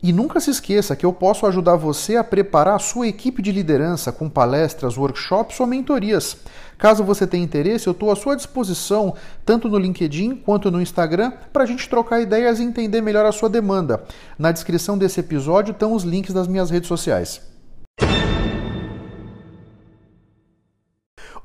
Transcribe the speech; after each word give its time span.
E 0.00 0.12
nunca 0.12 0.38
se 0.38 0.50
esqueça 0.50 0.94
que 0.94 1.04
eu 1.04 1.12
posso 1.12 1.44
ajudar 1.44 1.74
você 1.74 2.14
a 2.14 2.22
preparar 2.22 2.76
a 2.76 2.78
sua 2.78 3.08
equipe 3.08 3.42
de 3.42 3.50
liderança 3.50 4.12
com 4.12 4.28
palestras, 4.28 4.96
workshops 4.96 5.58
ou 5.58 5.66
mentorias. 5.66 6.36
Caso 6.78 7.02
você 7.02 7.26
tenha 7.26 7.42
interesse, 7.42 7.88
eu 7.88 7.92
estou 7.92 8.12
à 8.12 8.14
sua 8.14 8.36
disposição, 8.36 9.14
tanto 9.44 9.68
no 9.68 9.76
LinkedIn 9.76 10.36
quanto 10.36 10.70
no 10.70 10.80
Instagram, 10.80 11.32
para 11.52 11.64
a 11.64 11.66
gente 11.66 11.88
trocar 11.88 12.20
ideias 12.20 12.60
e 12.60 12.62
entender 12.62 13.00
melhor 13.00 13.26
a 13.26 13.32
sua 13.32 13.48
demanda. 13.48 14.04
Na 14.38 14.52
descrição 14.52 14.96
desse 14.96 15.18
episódio 15.18 15.72
estão 15.72 15.92
os 15.92 16.04
links 16.04 16.32
das 16.32 16.46
minhas 16.46 16.70
redes 16.70 16.86
sociais. 16.86 17.40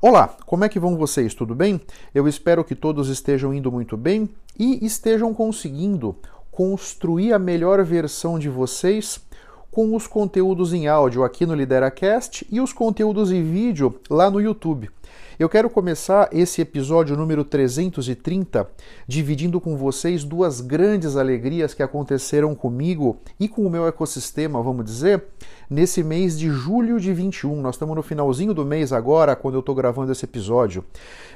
Olá, 0.00 0.28
como 0.46 0.64
é 0.64 0.68
que 0.68 0.78
vão 0.78 0.96
vocês? 0.96 1.34
Tudo 1.34 1.56
bem? 1.56 1.80
Eu 2.14 2.28
espero 2.28 2.62
que 2.62 2.76
todos 2.76 3.08
estejam 3.08 3.52
indo 3.52 3.72
muito 3.72 3.96
bem 3.96 4.28
e 4.56 4.84
estejam 4.86 5.34
conseguindo 5.34 6.14
construir 6.54 7.32
a 7.32 7.38
melhor 7.38 7.82
versão 7.82 8.38
de 8.38 8.48
vocês 8.48 9.20
com 9.72 9.96
os 9.96 10.06
conteúdos 10.06 10.72
em 10.72 10.86
áudio 10.86 11.24
aqui 11.24 11.44
no 11.44 11.52
LideraCast 11.52 12.46
e 12.48 12.60
os 12.60 12.72
conteúdos 12.72 13.32
em 13.32 13.42
vídeo 13.42 14.00
lá 14.08 14.30
no 14.30 14.40
YouTube. 14.40 14.88
Eu 15.36 15.48
quero 15.48 15.68
começar 15.68 16.28
esse 16.30 16.60
episódio 16.60 17.16
número 17.16 17.42
330 17.42 18.70
dividindo 19.04 19.60
com 19.60 19.76
vocês 19.76 20.22
duas 20.22 20.60
grandes 20.60 21.16
alegrias 21.16 21.74
que 21.74 21.82
aconteceram 21.82 22.54
comigo 22.54 23.18
e 23.38 23.48
com 23.48 23.66
o 23.66 23.70
meu 23.70 23.88
ecossistema, 23.88 24.62
vamos 24.62 24.84
dizer, 24.84 25.24
nesse 25.68 26.04
mês 26.04 26.38
de 26.38 26.50
julho 26.50 27.00
de 27.00 27.12
21. 27.12 27.60
Nós 27.60 27.74
estamos 27.74 27.96
no 27.96 28.02
finalzinho 28.02 28.54
do 28.54 28.64
mês 28.64 28.92
agora, 28.92 29.34
quando 29.34 29.54
eu 29.54 29.60
estou 29.60 29.74
gravando 29.74 30.12
esse 30.12 30.24
episódio. 30.24 30.84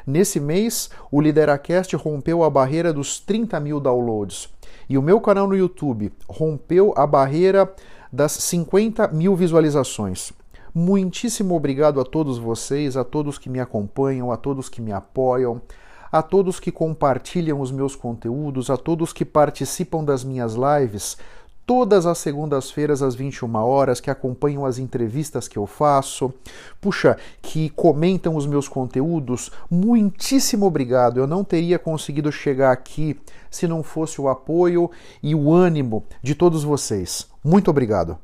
Nesse 0.07 0.39
mês, 0.39 0.91
o 1.11 1.21
Lideracast 1.21 1.97
rompeu 1.97 2.45
a 2.45 2.51
barreira 2.51 2.93
dos 2.93 3.19
30 3.19 3.59
mil 3.59 3.81
downloads. 3.81 4.49
E 4.89 4.97
o 4.97 5.03
meu 5.03 5.21
canal 5.21 5.47
no 5.47 5.57
YouTube 5.57 6.13
rompeu 6.29 6.95
a 6.97 7.07
barreira 7.07 7.73
das 8.13 8.33
50 8.33 9.09
mil 9.09 9.37
visualizações. 9.37 10.33
Muitíssimo 10.75 11.55
obrigado 11.55 12.01
a 12.01 12.05
todos 12.05 12.39
vocês, 12.39 12.97
a 12.97 13.05
todos 13.05 13.37
que 13.37 13.51
me 13.51 13.61
acompanham, 13.61 14.33
a 14.33 14.37
todos 14.37 14.69
que 14.69 14.81
me 14.81 14.93
apoiam, 14.93 15.61
a 16.11 16.23
todos 16.23 16.59
que 16.59 16.73
compartilham 16.73 17.61
os 17.61 17.71
meus 17.71 17.95
conteúdos, 17.95 18.71
a 18.71 18.77
todos 18.77 19.13
que 19.13 19.25
participam 19.25 20.03
das 20.03 20.25
minhas 20.25 20.55
lives 20.55 21.19
todas 21.69 22.07
as 22.07 22.17
segundas-feiras 22.17 23.03
às 23.03 23.15
21 23.15 23.55
horas, 23.57 24.01
que 24.01 24.11
acompanham 24.11 24.65
as 24.65 24.79
entrevistas 24.79 25.47
que 25.47 25.59
eu 25.59 25.67
faço, 25.67 26.33
puxa, 26.81 27.19
que 27.43 27.69
comentam 27.69 28.35
os 28.35 28.47
meus 28.47 28.67
conteúdos. 28.67 29.53
Muitíssimo 29.71 30.65
obrigado. 30.65 31.21
Eu 31.21 31.27
não 31.27 31.45
teria 31.45 31.79
conseguido 31.79 32.33
chegar 32.33 32.73
aqui 32.73 33.21
se 33.51 33.69
não 33.69 33.83
fosse 33.83 34.19
o 34.19 34.31
apoio 34.31 34.91
e 35.23 35.35
o 35.35 35.53
ânimo 35.53 36.05
de 36.23 36.35
todos 36.35 36.65
vocês. 36.65 37.29
Muito 37.45 37.71
obrigado. 37.71 38.17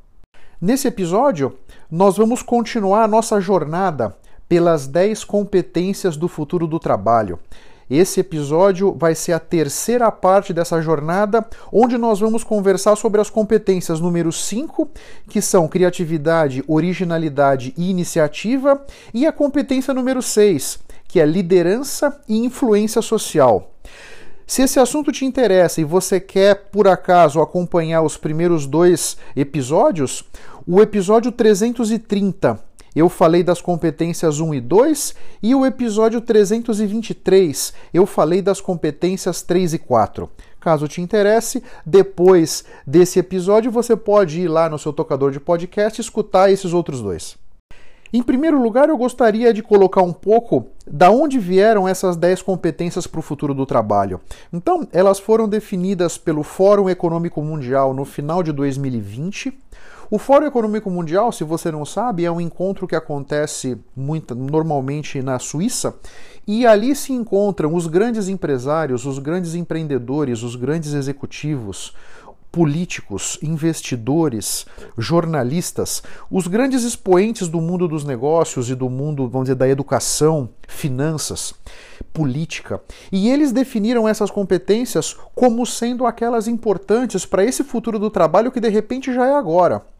Nesse 0.59 0.87
episódio, 0.87 1.55
nós 1.91 2.17
vamos 2.17 2.41
continuar 2.41 3.03
a 3.03 3.07
nossa 3.07 3.39
jornada 3.39 4.17
pelas 4.49 4.87
10 4.87 5.23
competências 5.23 6.17
do 6.17 6.27
futuro 6.27 6.65
do 6.65 6.79
trabalho. 6.79 7.37
Esse 7.89 8.19
episódio 8.19 8.95
vai 8.97 9.13
ser 9.13 9.33
a 9.33 9.39
terceira 9.39 10.11
parte 10.11 10.51
dessa 10.51 10.81
jornada, 10.81 11.45
onde 11.71 11.97
nós 11.97 12.19
vamos 12.19 12.43
conversar 12.43 12.95
sobre 12.95 13.21
as 13.21 13.29
competências 13.29 13.99
número 13.99 14.31
5, 14.31 14.89
que 15.29 15.39
são 15.39 15.67
criatividade, 15.67 16.63
originalidade 16.67 17.75
e 17.77 17.89
iniciativa, 17.91 18.83
e 19.13 19.27
a 19.27 19.31
competência 19.31 19.93
número 19.93 20.21
6, 20.21 20.79
que 21.07 21.19
é 21.19 21.25
liderança 21.25 22.19
e 22.27 22.37
influência 22.37 23.03
social. 23.03 23.71
Se 24.47 24.63
esse 24.63 24.79
assunto 24.79 25.11
te 25.11 25.23
interessa 25.23 25.79
e 25.79 25.83
você 25.83 26.19
quer, 26.19 26.69
por 26.71 26.87
acaso, 26.87 27.39
acompanhar 27.39 28.01
os 28.01 28.17
primeiros 28.17 28.65
dois 28.65 29.17
episódios, 29.35 30.23
o 30.67 30.81
episódio 30.81 31.31
330 31.31 32.74
eu 32.95 33.09
falei 33.09 33.43
das 33.43 33.61
competências 33.61 34.39
1 34.39 34.53
e 34.53 34.61
2 34.61 35.15
e 35.43 35.53
o 35.53 35.65
episódio 35.65 36.21
323 36.21 37.73
eu 37.93 38.05
falei 38.05 38.41
das 38.41 38.61
competências 38.61 39.41
3 39.41 39.73
e 39.73 39.79
4. 39.79 40.29
Caso 40.59 40.87
te 40.87 41.01
interesse, 41.01 41.61
depois 41.85 42.63
desse 42.87 43.19
episódio 43.19 43.71
você 43.71 43.95
pode 43.95 44.41
ir 44.41 44.47
lá 44.47 44.69
no 44.69 44.79
seu 44.79 44.93
tocador 44.93 45.31
de 45.31 45.39
podcast 45.39 45.99
e 45.99 46.01
escutar 46.01 46.49
esses 46.49 46.73
outros 46.73 47.01
dois. 47.01 47.37
Em 48.13 48.23
primeiro 48.23 48.61
lugar, 48.61 48.87
eu 48.87 48.97
gostaria 48.97 49.53
de 49.53 49.61
colocar 49.61 50.01
um 50.01 50.13
pouco 50.13 50.67
da 50.89 51.11
onde 51.11 51.37
vieram 51.37 51.85
essas 51.85 52.15
10 52.15 52.43
competências 52.43 53.05
para 53.05 53.19
o 53.19 53.21
futuro 53.21 53.53
do 53.53 53.65
trabalho. 53.65 54.21
Então, 54.53 54.87
elas 54.93 55.19
foram 55.19 55.49
definidas 55.49 56.17
pelo 56.17 56.41
Fórum 56.41 56.89
Econômico 56.89 57.41
Mundial 57.41 57.93
no 57.93 58.05
final 58.05 58.41
de 58.41 58.53
2020. 58.53 59.53
O 60.09 60.19
Fórum 60.19 60.45
Econômico 60.45 60.89
Mundial, 60.91 61.31
se 61.31 61.43
você 61.43 61.71
não 61.71 61.83
sabe, 61.83 62.25
é 62.25 62.31
um 62.31 62.39
encontro 62.39 62.87
que 62.87 62.95
acontece 62.95 63.75
muito, 63.95 64.35
normalmente 64.35 65.19
na 65.19 65.39
Suíça 65.39 65.95
e 66.47 66.63
ali 66.65 66.95
se 66.95 67.11
encontram 67.11 67.73
os 67.73 67.87
grandes 67.87 68.27
empresários, 68.27 69.05
os 69.05 69.17
grandes 69.17 69.55
empreendedores, 69.55 70.43
os 70.43 70.55
grandes 70.55 70.93
executivos, 70.93 71.91
políticos, 72.51 73.39
investidores, 73.41 74.67
jornalistas, 74.95 76.03
os 76.29 76.45
grandes 76.45 76.83
expoentes 76.83 77.47
do 77.47 77.59
mundo 77.59 77.87
dos 77.87 78.05
negócios 78.05 78.69
e 78.69 78.75
do 78.75 78.89
mundo, 78.89 79.27
vamos 79.27 79.47
dizer, 79.47 79.55
da 79.55 79.67
educação, 79.67 80.47
finanças, 80.67 81.53
política. 82.13 82.79
E 83.11 83.27
eles 83.27 83.51
definiram 83.51 84.07
essas 84.07 84.29
competências 84.29 85.17
como 85.33 85.65
sendo 85.65 86.05
aquelas 86.05 86.47
importantes 86.47 87.25
para 87.25 87.43
esse 87.43 87.63
futuro 87.63 87.97
do 87.97 88.11
trabalho 88.11 88.51
que 88.51 88.61
de 88.61 88.69
repente 88.69 89.11
já 89.11 89.25
é 89.25 89.33
agora. 89.33 89.94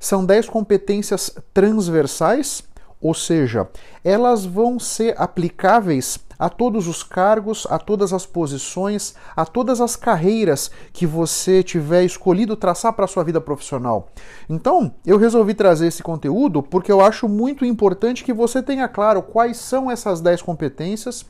São 0.00 0.24
10 0.24 0.48
competências 0.48 1.30
transversais, 1.52 2.62
ou 2.98 3.12
seja, 3.12 3.68
elas 4.02 4.46
vão 4.46 4.78
ser 4.78 5.14
aplicáveis 5.20 6.18
a 6.38 6.48
todos 6.48 6.88
os 6.88 7.02
cargos, 7.02 7.66
a 7.68 7.78
todas 7.78 8.14
as 8.14 8.24
posições, 8.24 9.14
a 9.36 9.44
todas 9.44 9.78
as 9.78 9.96
carreiras 9.96 10.70
que 10.90 11.06
você 11.06 11.62
tiver 11.62 12.02
escolhido 12.02 12.56
traçar 12.56 12.94
para 12.94 13.04
a 13.04 13.08
sua 13.08 13.22
vida 13.22 13.42
profissional. 13.42 14.08
Então, 14.48 14.94
eu 15.04 15.18
resolvi 15.18 15.52
trazer 15.52 15.88
esse 15.88 16.02
conteúdo 16.02 16.62
porque 16.62 16.90
eu 16.90 17.02
acho 17.02 17.28
muito 17.28 17.62
importante 17.66 18.24
que 18.24 18.32
você 18.32 18.62
tenha 18.62 18.88
claro 18.88 19.20
quais 19.20 19.58
são 19.58 19.90
essas 19.90 20.22
10 20.22 20.40
competências 20.40 21.26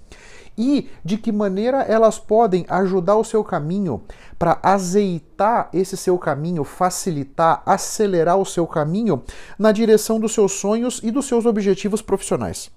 e 0.57 0.89
de 1.05 1.17
que 1.17 1.33
maneira 1.33 1.83
elas 1.83 2.19
podem 2.19 2.65
ajudar 2.69 3.17
o 3.17 3.25
seu 3.25 3.43
caminho 3.43 4.03
para 4.41 4.59
azeitar 4.63 5.69
esse 5.71 5.99
seu 5.99 6.17
caminho, 6.17 6.65
facilitar, 6.65 7.63
acelerar 7.67 8.39
o 8.39 8.47
seu 8.47 8.67
caminho 8.67 9.23
na 9.59 9.71
direção 9.71 10.19
dos 10.19 10.33
seus 10.33 10.53
sonhos 10.53 10.99
e 11.05 11.11
dos 11.11 11.27
seus 11.27 11.45
objetivos 11.45 12.01
profissionais. 12.01 12.71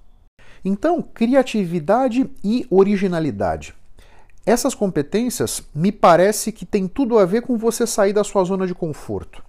Então, 0.65 1.01
criatividade 1.01 2.29
e 2.43 2.67
originalidade. 2.69 3.73
Essas 4.45 4.75
competências 4.75 5.63
me 5.73 5.89
parece 5.89 6.51
que 6.51 6.65
tem 6.65 6.85
tudo 6.85 7.17
a 7.17 7.23
ver 7.23 7.43
com 7.43 7.57
você 7.57 7.87
sair 7.87 8.11
da 8.11 8.25
sua 8.25 8.43
zona 8.43 8.67
de 8.67 8.75
conforto. 8.75 9.41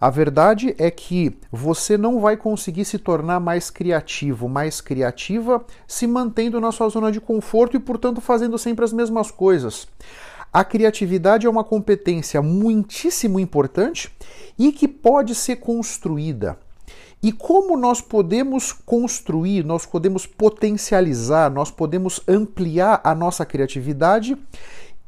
A 0.00 0.08
verdade 0.08 0.74
é 0.78 0.90
que 0.90 1.36
você 1.50 1.98
não 1.98 2.18
vai 2.18 2.34
conseguir 2.34 2.86
se 2.86 2.98
tornar 2.98 3.38
mais 3.38 3.68
criativo, 3.68 4.48
mais 4.48 4.80
criativa, 4.80 5.62
se 5.86 6.06
mantendo 6.06 6.58
na 6.62 6.72
sua 6.72 6.88
zona 6.88 7.12
de 7.12 7.20
conforto 7.20 7.76
e, 7.76 7.78
portanto, 7.78 8.22
fazendo 8.22 8.56
sempre 8.56 8.86
as 8.86 8.92
mesmas 8.92 9.30
coisas. 9.30 9.86
A 10.52 10.62
criatividade 10.62 11.46
é 11.46 11.50
uma 11.50 11.64
competência 11.64 12.42
muitíssimo 12.42 13.40
importante 13.40 14.12
e 14.58 14.70
que 14.70 14.86
pode 14.86 15.34
ser 15.34 15.56
construída. 15.56 16.58
E 17.22 17.32
como 17.32 17.76
nós 17.76 18.02
podemos 18.02 18.70
construir, 18.72 19.64
nós 19.64 19.86
podemos 19.86 20.26
potencializar, 20.26 21.50
nós 21.50 21.70
podemos 21.70 22.20
ampliar 22.28 23.00
a 23.02 23.14
nossa 23.14 23.46
criatividade 23.46 24.36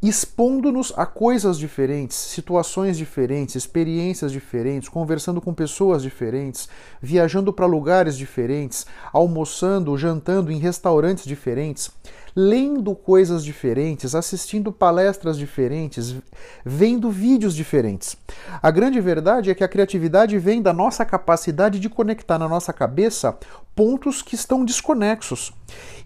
expondo-nos 0.09 0.93
a 0.97 1.06
coisas 1.06 1.59
diferentes, 1.59 2.17
situações 2.17 2.97
diferentes, 2.97 3.55
experiências 3.55 4.33
diferentes, 4.33 4.89
conversando 4.89 5.41
com 5.41 5.55
pessoas 5.55 6.03
diferentes, 6.03 6.69
viajando 7.01 7.53
para 7.53 7.67
lugares 7.67 8.17
diferentes, 8.17 8.87
almoçando, 9.12 9.97
jantando 9.97 10.53
em 10.53 10.59
restaurantes 10.59 11.25
diferentes 11.25 11.91
lendo 12.37 12.95
coisas 12.97 13.45
diferentes, 13.45 14.15
assistindo 14.15 14.73
palestras 14.73 15.39
diferentes, 15.39 16.17
vendo 16.65 17.11
vídeos 17.11 17.55
diferentes. 17.55 18.17
A 18.61 18.71
grande 18.71 19.01
verdade 19.01 19.51
é 19.51 19.55
que 19.55 19.62
a 19.62 19.69
criatividade 19.69 20.37
vem 20.39 20.61
da 20.61 20.73
nossa 20.73 21.05
capacidade 21.05 21.79
de 21.79 21.89
conectar 21.89 22.39
na 22.39 22.49
nossa 22.49 22.73
cabeça 22.73 23.39
pontos 23.75 24.23
que 24.23 24.35
estão 24.35 24.65
desconexos. 24.65 25.53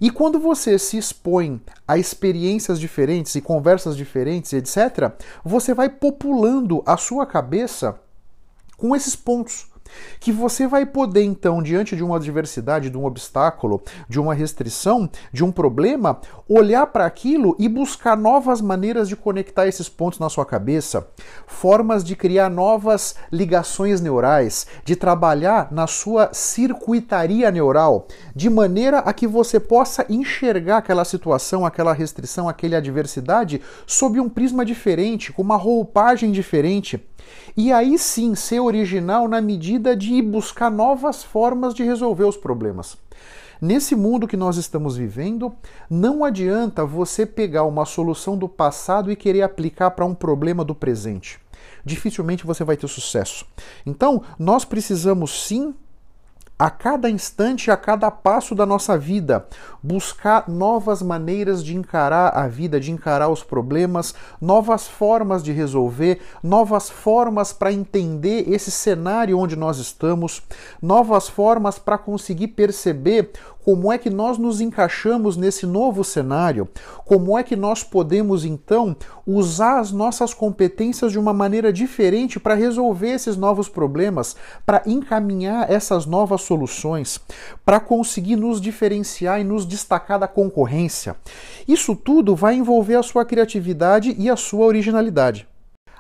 E 0.01 0.11
quando 0.11 0.39
você 0.39 0.79
se 0.79 0.97
expõe 0.97 1.61
a 1.87 1.99
experiências 1.99 2.81
diferentes 2.81 3.35
e 3.35 3.41
conversas 3.41 3.97
diferentes, 3.97 4.53
etc., 4.53 5.13
você 5.45 5.75
vai 5.75 5.89
populando 5.89 6.83
a 6.87 6.97
sua 6.97 7.27
cabeça 7.27 8.01
com 8.77 8.95
esses 8.95 9.15
pontos 9.15 9.68
que 10.21 10.33
você 10.33 10.67
vai 10.67 10.85
poder 10.85 11.23
então, 11.23 11.63
diante 11.63 11.97
de 11.97 12.03
uma 12.03 12.17
adversidade, 12.17 12.91
de 12.91 12.97
um 12.97 13.05
obstáculo, 13.05 13.83
de 14.09 14.21
uma 14.21 14.35
restrição, 14.35 15.09
de 15.33 15.45
um 15.45 15.53
problema, 15.53 16.21
olhar 16.49 16.87
para 16.87 17.07
aquilo 17.07 17.55
e 17.59 17.69
buscar 17.69 18.17
novas 18.17 18.61
maneiras 18.61 19.09
de 19.09 19.17
conectar 19.17 19.67
esses 19.67 19.89
pontos 19.89 20.19
na 20.19 20.29
sua 20.29 20.47
cabeça, 20.47 21.09
formas 21.47 22.03
de 22.03 22.17
criar 22.17 22.49
novas 22.49 23.17
ligações 23.31 24.01
neurais, 24.01 24.67
de 24.85 24.97
trabalhar 24.97 25.69
na 25.71 25.87
sua 25.87 26.31
circuitaria 26.33 27.51
neural, 27.51 28.07
de 28.35 28.49
maneira 28.49 28.99
a 28.99 29.13
que 29.13 29.27
você 29.27 29.61
possa 29.61 30.07
enxergar 30.09 30.79
aquela 30.79 31.05
situação, 31.05 31.65
aquela 31.65 31.93
restrição, 31.93 32.49
aquela 32.49 32.79
adversidade 32.79 33.61
sob 33.87 34.21
um 34.21 34.29
prisma 34.29 34.65
diferente, 34.65 35.33
com 35.33 35.43
uma 35.43 35.57
roupagem 35.57 36.33
diferente. 36.33 37.08
E 37.57 37.73
aí 37.73 37.99
sim 37.99 38.35
ser 38.35 38.61
original 38.61 39.27
na 39.29 39.41
medida 39.41 39.97
de 39.97 40.21
buscar 40.23 40.71
novas 40.71 41.23
formas 41.23 41.75
de 41.75 41.83
resolver 41.83 42.25
os 42.25 42.37
problemas. 42.37 42.97
Nesse 43.61 43.97
mundo 43.97 44.29
que 44.29 44.37
nós 44.37 44.57
estamos 44.57 44.97
vivendo, 44.97 45.53
não 45.91 46.25
adianta 46.25 46.85
você 46.85 47.27
pegar 47.27 47.65
uma 47.65 47.85
solução 47.85 48.39
do 48.39 48.49
passado 48.49 49.11
e 49.11 49.17
querer 49.17 49.43
aplicar 49.43 49.91
para 49.91 50.05
um 50.05 50.15
problema 50.15 50.65
do 50.65 50.77
presente. 50.77 51.41
Dificilmente 51.85 52.47
você 52.47 52.63
vai 52.63 52.77
ter 52.77 52.87
sucesso. 52.87 53.45
Então, 53.85 54.23
nós 54.39 54.65
precisamos 54.65 55.45
sim 55.45 55.75
a 56.59 56.71
cada 56.71 57.09
instante, 57.09 57.71
a 57.71 57.77
cada 57.77 58.11
passo 58.11 58.53
da 58.53 58.67
nossa 58.67 58.99
vida, 58.99 59.47
buscar 59.81 60.49
novas 60.49 61.01
maneiras 61.01 61.63
de 61.63 61.77
encarar 61.77 62.37
a 62.37 62.49
vida, 62.49 62.81
de 62.81 62.91
encarar 62.91 63.29
os 63.29 63.45
problemas, 63.45 64.13
novas 64.41 64.89
formas 64.89 65.45
de 65.45 65.53
resolver, 65.53 66.21
novas 66.43 66.91
formas 66.91 67.53
para 67.53 67.73
entender 67.73 68.53
esse 68.53 68.73
cenário 68.73 69.39
onde 69.39 69.55
nós 69.55 69.79
estamos, 69.79 70.43
novas 70.83 71.29
formas 71.29 71.79
para 71.79 71.97
conseguir 71.97 72.49
perceber 72.49 73.31
como 73.69 73.93
é 73.93 73.99
que 73.99 74.09
nós 74.09 74.39
nos 74.39 74.63
encaixamos 74.63 75.37
nesse 75.37 75.67
novo 75.67 76.03
cenário? 76.03 76.67
Como 77.05 77.37
é 77.37 77.43
que 77.43 77.55
nós 77.55 77.85
podemos 77.85 78.43
então 78.43 78.97
usar 79.27 79.79
as 79.79 79.93
nossas 79.93 80.33
competências 80.33 81.13
de 81.13 81.19
uma 81.19 81.35
maneira 81.35 81.71
diferente 81.71 82.41
para 82.41 82.55
resolver 82.55 83.11
esses 83.11 83.37
novos 83.37 83.69
problemas, 83.69 84.35
para 84.65 84.83
encaminhar 84.87 85.71
essas 85.71 86.07
novas 86.07 86.41
soluções, 86.41 87.21
para 87.63 87.79
conseguir 87.79 88.37
nos 88.37 88.59
diferenciar 88.59 89.39
e 89.39 89.45
nos 89.45 89.67
destacar 89.67 90.19
da 90.19 90.27
concorrência? 90.27 91.15
Isso 91.69 91.95
tudo 91.95 92.35
vai 92.35 92.55
envolver 92.55 92.95
a 92.95 93.03
sua 93.03 93.27
criatividade 93.27 94.17
e 94.19 94.31
a 94.31 94.37
sua 94.37 94.65
originalidade. 94.65 95.47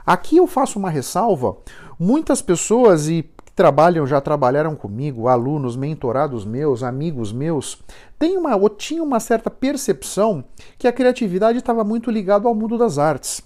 Aqui 0.06 0.38
eu 0.38 0.46
faço 0.46 0.78
uma 0.78 0.88
ressalva. 0.88 1.54
Muitas 2.00 2.40
pessoas, 2.40 3.08
e 3.08 3.28
trabalham, 3.58 4.06
já 4.06 4.20
trabalharam 4.20 4.76
comigo, 4.76 5.26
alunos, 5.26 5.74
mentorados 5.74 6.44
meus, 6.44 6.84
amigos 6.84 7.32
meus, 7.32 7.82
tem 8.16 8.38
uma, 8.38 8.54
ou 8.54 8.70
tinham 8.70 9.04
uma 9.04 9.18
certa 9.18 9.50
percepção 9.50 10.44
que 10.78 10.86
a 10.86 10.92
criatividade 10.92 11.58
estava 11.58 11.82
muito 11.82 12.08
ligada 12.08 12.46
ao 12.46 12.54
mundo 12.54 12.78
das 12.78 12.98
artes. 12.98 13.42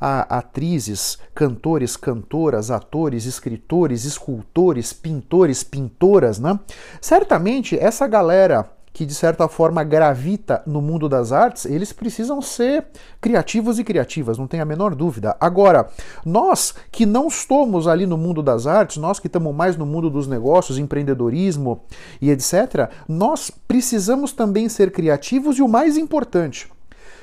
A 0.00 0.38
atrizes, 0.38 1.18
cantores, 1.32 1.96
cantoras, 1.96 2.68
atores, 2.72 3.26
escritores, 3.26 4.04
escultores, 4.04 4.92
pintores, 4.92 5.62
pintoras, 5.62 6.40
né? 6.40 6.58
Certamente 7.00 7.78
essa 7.78 8.08
galera 8.08 8.68
que 8.94 9.04
de 9.04 9.12
certa 9.12 9.48
forma 9.48 9.82
gravita 9.82 10.62
no 10.64 10.80
mundo 10.80 11.08
das 11.08 11.32
artes, 11.32 11.66
eles 11.66 11.92
precisam 11.92 12.40
ser 12.40 12.86
criativos 13.20 13.80
e 13.80 13.84
criativas, 13.84 14.38
não 14.38 14.46
tem 14.46 14.60
a 14.60 14.64
menor 14.64 14.94
dúvida. 14.94 15.36
Agora, 15.40 15.88
nós 16.24 16.72
que 16.92 17.04
não 17.04 17.26
estamos 17.26 17.88
ali 17.88 18.06
no 18.06 18.16
mundo 18.16 18.40
das 18.40 18.68
artes, 18.68 18.96
nós 18.96 19.18
que 19.18 19.26
estamos 19.26 19.52
mais 19.52 19.76
no 19.76 19.84
mundo 19.84 20.08
dos 20.08 20.28
negócios, 20.28 20.78
empreendedorismo 20.78 21.82
e 22.22 22.30
etc., 22.30 22.88
nós 23.08 23.50
precisamos 23.50 24.32
também 24.32 24.68
ser 24.68 24.92
criativos 24.92 25.58
e 25.58 25.62
o 25.62 25.68
mais 25.68 25.96
importante, 25.96 26.70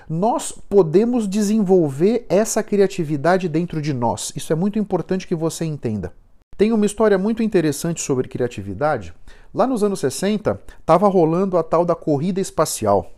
nós 0.09 0.51
podemos 0.51 1.25
desenvolver 1.25 2.25
essa 2.27 2.61
criatividade 2.61 3.47
dentro 3.47 3.81
de 3.81 3.93
nós. 3.93 4.33
Isso 4.35 4.51
é 4.51 4.55
muito 4.57 4.77
importante 4.77 5.25
que 5.25 5.35
você 5.35 5.63
entenda. 5.63 6.11
Tem 6.57 6.73
uma 6.73 6.85
história 6.85 7.17
muito 7.17 7.41
interessante 7.41 8.01
sobre 8.01 8.27
criatividade 8.27 9.13
Lá 9.53 9.67
nos 9.67 9.83
anos 9.83 9.99
60, 9.99 10.61
estava 10.79 11.07
rolando 11.09 11.57
a 11.57 11.63
tal 11.63 11.83
da 11.83 11.93
corrida 11.93 12.39
espacial. 12.39 13.11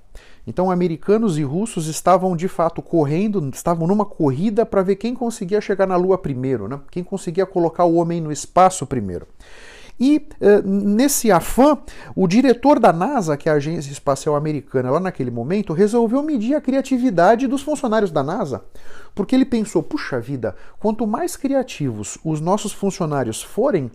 Então, 0.45 0.71
americanos 0.71 1.38
e 1.38 1.44
russos 1.44 1.88
estavam 1.88 2.35
de 2.35 2.47
fato 2.47 2.81
correndo, 2.81 3.50
estavam 3.53 3.88
numa 3.88 4.06
corrida 4.06 4.65
para 4.65 4.81
ver 4.81 4.95
quem 4.95 5.13
conseguia 5.13 5.62
chegar 5.62 5.88
na 5.88 5.95
Lua 5.95 6.18
primeiro, 6.18 6.68
né? 6.68 6.80
quem 6.91 7.03
conseguia 7.03 7.45
colocar 7.45 7.85
o 7.85 7.95
homem 7.95 8.19
no 8.19 8.31
espaço 8.31 8.85
primeiro. 8.85 9.27
E 10.00 10.27
eh, 10.41 10.62
nesse 10.63 11.31
afã, 11.31 11.77
o 12.15 12.27
diretor 12.27 12.80
da 12.80 12.91
NASA, 12.91 13.38
que 13.38 13.47
é 13.47 13.51
a 13.51 13.56
agência 13.56 13.91
espacial 13.91 14.35
americana, 14.35 14.89
lá 14.89 15.00
naquele 15.00 15.30
momento, 15.30 15.71
resolveu 15.71 16.24
medir 16.24 16.56
a 16.56 16.62
criatividade 16.62 17.47
dos 17.47 17.62
funcionários 17.62 18.12
da 18.12 18.24
NASA. 18.24 18.63
Porque 19.13 19.35
ele 19.35 19.45
pensou: 19.45 19.83
puxa 19.83 20.19
vida, 20.19 20.56
quanto 20.80 21.06
mais 21.06 21.38
criativos 21.38 22.18
os 22.25 22.41
nossos 22.41 22.74
funcionários 22.74 23.44
forem, 23.44 23.91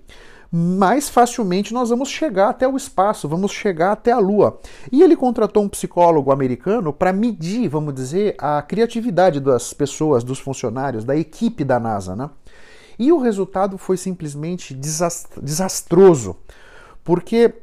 mais 0.51 1.09
facilmente 1.09 1.75
nós 1.75 1.91
vamos 1.91 2.09
chegar 2.09 2.49
até 2.49 2.67
o 2.67 2.77
espaço, 2.77 3.29
vamos 3.29 3.53
chegar 3.53 3.93
até 3.93 4.13
a 4.13 4.19
Lua. 4.19 4.59
E 4.91 5.03
ele 5.03 5.15
contratou 5.15 5.63
um 5.63 5.69
psicólogo 5.69 6.33
americano 6.33 6.93
para 6.93 7.13
medir, 7.13 7.69
vamos 7.69 7.95
dizer, 7.95 8.35
a 8.39 8.63
criatividade 8.63 9.41
das 9.41 9.73
pessoas, 9.73 10.25
dos 10.25 10.39
funcionários, 10.39 11.05
da 11.05 11.17
equipe 11.17 11.65
da 11.65 11.79
NASA. 11.79 12.17
Né? 12.17 12.31
E 12.99 13.13
o 13.13 13.19
resultado 13.19 13.77
foi 13.77 13.97
simplesmente 13.97 14.75
desastroso, 14.75 16.37
porque 17.05 17.55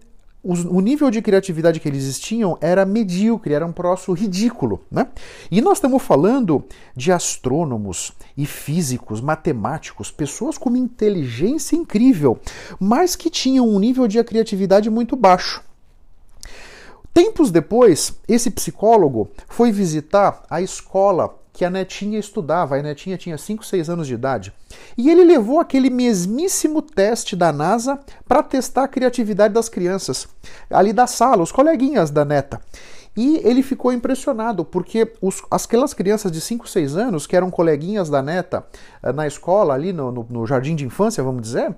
o 0.45 0.79
nível 0.79 1.09
de 1.09 1.21
criatividade 1.21 1.79
que 1.79 1.87
eles 1.87 2.19
tinham 2.19 2.55
era 2.61 2.85
medíocre, 2.85 3.53
era 3.53 3.65
um 3.65 3.71
troço 3.71 4.13
ridículo. 4.13 4.79
Né? 4.91 5.07
E 5.49 5.59
nós 5.59 5.77
estamos 5.77 6.03
falando 6.03 6.63
de 6.95 7.11
astrônomos 7.11 8.11
e 8.37 8.45
físicos, 8.45 9.21
matemáticos, 9.21 10.11
pessoas 10.11 10.57
com 10.57 10.69
uma 10.69 10.77
inteligência 10.77 11.75
incrível, 11.75 12.39
mas 12.79 13.15
que 13.15 13.29
tinham 13.29 13.67
um 13.67 13.79
nível 13.79 14.07
de 14.07 14.23
criatividade 14.23 14.89
muito 14.89 15.15
baixo. 15.15 15.63
Tempos 17.11 17.49
depois, 17.49 18.13
esse 18.27 18.51
psicólogo 18.51 19.31
foi 19.47 19.71
visitar 19.71 20.43
a 20.49 20.61
escola 20.61 21.33
que 21.55 21.63
a 21.63 21.69
netinha 21.69 22.19
estudava. 22.19 22.75
A 22.75 22.81
netinha 22.81 23.17
tinha 23.17 23.37
5, 23.37 23.65
6 23.65 23.89
anos 23.89 24.07
de 24.07 24.13
idade. 24.13 24.53
E 24.97 25.09
ele 25.09 25.23
levou 25.23 25.59
aquele 25.59 25.89
mesmíssimo 25.89 26.81
teste 26.81 27.33
da 27.33 27.51
NASA 27.53 27.97
para 28.27 28.43
testar 28.43 28.83
a 28.83 28.87
criatividade 28.87 29.53
das 29.53 29.69
crianças, 29.69 30.27
ali 30.69 30.91
da 30.91 31.07
sala, 31.07 31.41
os 31.41 31.53
coleguinhas 31.53 32.11
da 32.11 32.25
neta. 32.25 32.61
E 33.15 33.37
ele 33.45 33.63
ficou 33.63 33.93
impressionado, 33.93 34.65
porque 34.65 35.13
os, 35.21 35.41
aquelas 35.49 35.93
crianças 35.93 36.29
de 36.29 36.41
5, 36.41 36.67
6 36.67 36.97
anos, 36.97 37.25
que 37.25 37.37
eram 37.37 37.49
coleguinhas 37.49 38.09
da 38.09 38.21
neta 38.21 38.65
eh, 39.01 39.13
na 39.13 39.25
escola, 39.25 39.73
ali 39.73 39.93
no, 39.93 40.11
no, 40.11 40.27
no 40.29 40.45
jardim 40.45 40.75
de 40.75 40.83
infância, 40.83 41.23
vamos 41.23 41.41
dizer, 41.41 41.73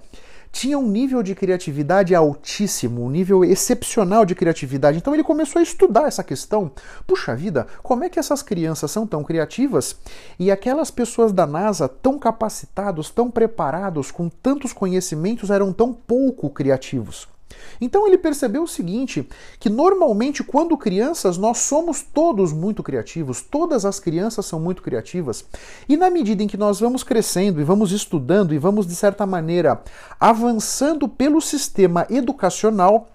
tinha 0.58 0.80
um 0.80 0.88
nível 0.88 1.22
de 1.22 1.36
criatividade 1.36 2.16
altíssimo, 2.16 3.04
um 3.04 3.12
nível 3.12 3.46
excepcional 3.46 4.26
de 4.26 4.34
criatividade. 4.34 4.98
Então 4.98 5.14
ele 5.14 5.24
começou 5.24 5.60
a 5.60 5.64
estudar 5.64 6.08
essa 6.08 6.24
questão. 6.24 6.72
Puxa 7.06 7.36
vida, 7.36 7.68
como 7.84 8.04
é 8.04 8.10
que 8.10 8.18
essas 8.18 8.42
crianças 8.42 8.90
são 8.90 9.06
tão 9.06 9.24
criativas 9.24 9.96
e 10.40 10.50
aquelas 10.50 10.90
pessoas 10.90 11.32
da 11.32 11.46
NASA 11.46 11.88
tão 11.88 12.18
capacitados, 12.18 13.12
tão 13.12 13.30
preparados, 13.30 14.10
com 14.10 14.30
tantos 14.30 14.74
conhecimentos, 14.74 15.52
eram 15.52 15.72
tão 15.72 15.94
pouco 15.94 16.50
criativos? 16.50 17.37
Então 17.80 18.08
ele 18.08 18.18
percebeu 18.18 18.64
o 18.64 18.68
seguinte, 18.68 19.28
que 19.60 19.70
normalmente 19.70 20.44
quando 20.44 20.78
crianças 20.78 21.38
nós 21.38 21.60
somos 21.60 22.02
todos 22.02 22.52
muito 22.52 22.84
criativos, 22.84 23.42
todas 23.42 23.86
as 23.86 24.00
crianças 24.00 24.46
são 24.46 24.60
muito 24.60 24.82
criativas, 24.82 25.46
e 25.88 25.96
na 25.96 26.10
medida 26.10 26.44
em 26.44 26.48
que 26.48 26.58
nós 26.58 26.80
vamos 26.80 27.04
crescendo 27.04 27.62
e 27.62 27.64
vamos 27.64 27.92
estudando 27.92 28.54
e 28.54 28.58
vamos 28.58 28.88
de 28.88 28.96
certa 28.96 29.26
maneira 29.26 29.82
avançando 30.20 31.08
pelo 31.08 31.42
sistema 31.42 32.06
educacional, 32.10 33.10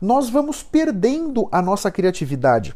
nós 0.00 0.28
vamos 0.28 0.62
perdendo 0.62 1.48
a 1.52 1.62
nossa 1.62 1.90
criatividade. 1.90 2.74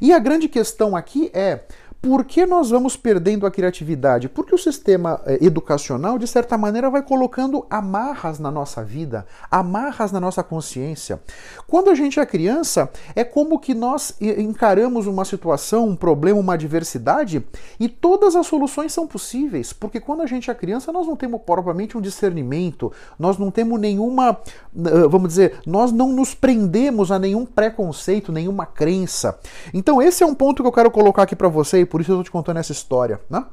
E 0.00 0.12
a 0.12 0.18
grande 0.18 0.48
questão 0.48 0.96
aqui 0.96 1.30
é 1.34 1.64
por 2.04 2.22
que 2.26 2.44
nós 2.44 2.68
vamos 2.68 2.98
perdendo 2.98 3.46
a 3.46 3.50
criatividade? 3.50 4.28
Porque 4.28 4.54
o 4.54 4.58
sistema 4.58 5.22
eh, 5.24 5.38
educacional, 5.40 6.18
de 6.18 6.26
certa 6.26 6.58
maneira, 6.58 6.90
vai 6.90 7.02
colocando 7.02 7.64
amarras 7.70 8.38
na 8.38 8.50
nossa 8.50 8.84
vida, 8.84 9.24
amarras 9.50 10.12
na 10.12 10.20
nossa 10.20 10.42
consciência. 10.42 11.18
Quando 11.66 11.88
a 11.88 11.94
gente 11.94 12.20
é 12.20 12.26
criança, 12.26 12.90
é 13.16 13.24
como 13.24 13.58
que 13.58 13.72
nós 13.72 14.14
encaramos 14.20 15.06
uma 15.06 15.24
situação, 15.24 15.88
um 15.88 15.96
problema, 15.96 16.38
uma 16.38 16.52
adversidade 16.52 17.42
e 17.80 17.88
todas 17.88 18.36
as 18.36 18.46
soluções 18.46 18.92
são 18.92 19.06
possíveis. 19.06 19.72
Porque 19.72 19.98
quando 19.98 20.20
a 20.20 20.26
gente 20.26 20.50
é 20.50 20.54
criança, 20.54 20.92
nós 20.92 21.06
não 21.06 21.16
temos 21.16 21.40
propriamente 21.40 21.96
um 21.96 22.02
discernimento, 22.02 22.92
nós 23.18 23.38
não 23.38 23.50
temos 23.50 23.80
nenhuma, 23.80 24.36
eh, 24.76 25.08
vamos 25.08 25.30
dizer, 25.30 25.54
nós 25.66 25.90
não 25.90 26.12
nos 26.12 26.34
prendemos 26.34 27.10
a 27.10 27.18
nenhum 27.18 27.46
preconceito, 27.46 28.30
nenhuma 28.30 28.66
crença. 28.66 29.38
Então, 29.72 30.02
esse 30.02 30.22
é 30.22 30.26
um 30.26 30.34
ponto 30.34 30.62
que 30.62 30.68
eu 30.68 30.72
quero 30.72 30.90
colocar 30.90 31.22
aqui 31.22 31.34
para 31.34 31.48
você 31.48 31.80
por 31.94 32.00
isso 32.00 32.10
eu 32.10 32.14
estou 32.14 32.24
te 32.24 32.30
contando 32.32 32.56
essa 32.56 32.72
história. 32.72 33.20
Né? 33.30 33.46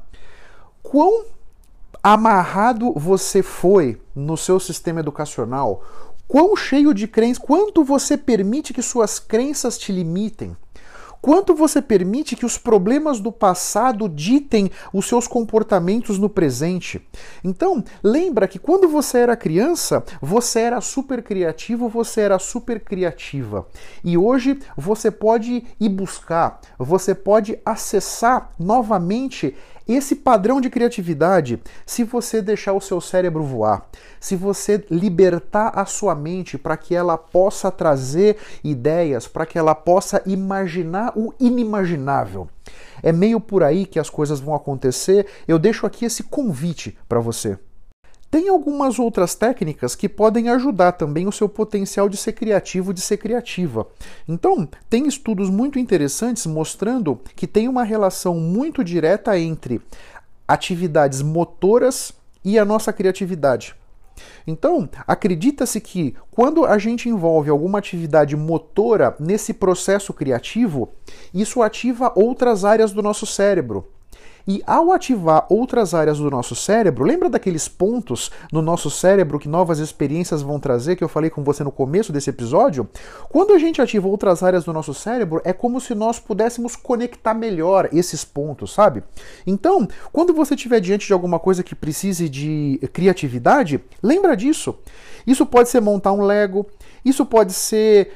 Quão 0.82 1.26
amarrado 2.02 2.92
você 2.92 3.40
foi 3.40 4.02
no 4.16 4.36
seu 4.36 4.58
sistema 4.58 4.98
educacional, 4.98 5.84
quão 6.26 6.56
cheio 6.56 6.92
de 6.92 7.06
crenças, 7.06 7.38
quanto 7.38 7.84
você 7.84 8.16
permite 8.16 8.74
que 8.74 8.82
suas 8.82 9.20
crenças 9.20 9.78
te 9.78 9.92
limitem. 9.92 10.56
Quanto 11.22 11.54
você 11.54 11.80
permite 11.80 12.34
que 12.34 12.44
os 12.44 12.58
problemas 12.58 13.20
do 13.20 13.30
passado 13.30 14.08
ditem 14.08 14.72
os 14.92 15.06
seus 15.06 15.28
comportamentos 15.28 16.18
no 16.18 16.28
presente? 16.28 17.00
Então, 17.44 17.84
lembra 18.02 18.48
que 18.48 18.58
quando 18.58 18.88
você 18.88 19.18
era 19.18 19.36
criança, 19.36 20.02
você 20.20 20.62
era 20.62 20.80
super 20.80 21.22
criativo, 21.22 21.88
você 21.88 22.22
era 22.22 22.40
super 22.40 22.80
criativa. 22.80 23.68
E 24.02 24.18
hoje 24.18 24.58
você 24.76 25.12
pode 25.12 25.64
ir 25.78 25.88
buscar, 25.88 26.60
você 26.76 27.14
pode 27.14 27.56
acessar 27.64 28.50
novamente 28.58 29.54
esse 29.88 30.16
padrão 30.16 30.60
de 30.60 30.70
criatividade, 30.70 31.60
se 31.84 32.04
você 32.04 32.40
deixar 32.40 32.72
o 32.72 32.80
seu 32.80 33.00
cérebro 33.00 33.42
voar, 33.42 33.88
se 34.20 34.36
você 34.36 34.84
libertar 34.90 35.72
a 35.74 35.84
sua 35.84 36.14
mente 36.14 36.56
para 36.56 36.76
que 36.76 36.94
ela 36.94 37.18
possa 37.18 37.70
trazer 37.70 38.36
ideias, 38.62 39.26
para 39.26 39.46
que 39.46 39.58
ela 39.58 39.74
possa 39.74 40.22
imaginar 40.26 41.12
o 41.16 41.34
inimaginável. 41.40 42.48
É 43.02 43.12
meio 43.12 43.40
por 43.40 43.62
aí 43.62 43.84
que 43.84 43.98
as 43.98 44.08
coisas 44.08 44.38
vão 44.38 44.54
acontecer. 44.54 45.26
Eu 45.46 45.58
deixo 45.58 45.86
aqui 45.86 46.04
esse 46.04 46.22
convite 46.22 46.96
para 47.08 47.18
você. 47.18 47.58
Tem 48.32 48.48
algumas 48.48 48.98
outras 48.98 49.34
técnicas 49.34 49.94
que 49.94 50.08
podem 50.08 50.48
ajudar 50.48 50.92
também 50.92 51.28
o 51.28 51.32
seu 51.32 51.50
potencial 51.50 52.08
de 52.08 52.16
ser 52.16 52.32
criativo, 52.32 52.94
de 52.94 53.02
ser 53.02 53.18
criativa. 53.18 53.86
Então, 54.26 54.66
tem 54.88 55.06
estudos 55.06 55.50
muito 55.50 55.78
interessantes 55.78 56.46
mostrando 56.46 57.20
que 57.36 57.46
tem 57.46 57.68
uma 57.68 57.84
relação 57.84 58.36
muito 58.36 58.82
direta 58.82 59.38
entre 59.38 59.82
atividades 60.48 61.20
motoras 61.20 62.14
e 62.42 62.58
a 62.58 62.64
nossa 62.64 62.90
criatividade. 62.90 63.74
Então, 64.46 64.88
acredita-se 65.06 65.78
que 65.78 66.16
quando 66.30 66.64
a 66.64 66.78
gente 66.78 67.10
envolve 67.10 67.50
alguma 67.50 67.80
atividade 67.80 68.34
motora 68.34 69.14
nesse 69.20 69.52
processo 69.52 70.10
criativo, 70.14 70.88
isso 71.34 71.60
ativa 71.60 72.10
outras 72.16 72.64
áreas 72.64 72.92
do 72.92 73.02
nosso 73.02 73.26
cérebro. 73.26 73.86
E 74.46 74.62
ao 74.66 74.92
ativar 74.92 75.46
outras 75.48 75.94
áreas 75.94 76.18
do 76.18 76.30
nosso 76.30 76.54
cérebro, 76.54 77.04
lembra 77.04 77.30
daqueles 77.30 77.68
pontos 77.68 78.30
no 78.52 78.60
nosso 78.60 78.90
cérebro 78.90 79.38
que 79.38 79.48
novas 79.48 79.78
experiências 79.78 80.42
vão 80.42 80.58
trazer, 80.58 80.96
que 80.96 81.04
eu 81.04 81.08
falei 81.08 81.30
com 81.30 81.42
você 81.42 81.62
no 81.62 81.70
começo 81.70 82.12
desse 82.12 82.30
episódio? 82.30 82.88
Quando 83.28 83.52
a 83.52 83.58
gente 83.58 83.80
ativa 83.80 84.08
outras 84.08 84.42
áreas 84.42 84.64
do 84.64 84.72
nosso 84.72 84.92
cérebro, 84.94 85.40
é 85.44 85.52
como 85.52 85.80
se 85.80 85.94
nós 85.94 86.18
pudéssemos 86.18 86.74
conectar 86.74 87.34
melhor 87.34 87.88
esses 87.92 88.24
pontos, 88.24 88.72
sabe? 88.72 89.02
Então, 89.46 89.86
quando 90.12 90.32
você 90.32 90.54
estiver 90.54 90.80
diante 90.80 91.06
de 91.06 91.12
alguma 91.12 91.38
coisa 91.38 91.62
que 91.62 91.74
precise 91.74 92.28
de 92.28 92.80
criatividade, 92.92 93.80
lembra 94.02 94.36
disso. 94.36 94.74
Isso 95.26 95.46
pode 95.46 95.68
ser 95.68 95.80
montar 95.80 96.12
um 96.12 96.22
Lego, 96.22 96.66
isso 97.04 97.24
pode 97.24 97.52
ser 97.52 98.12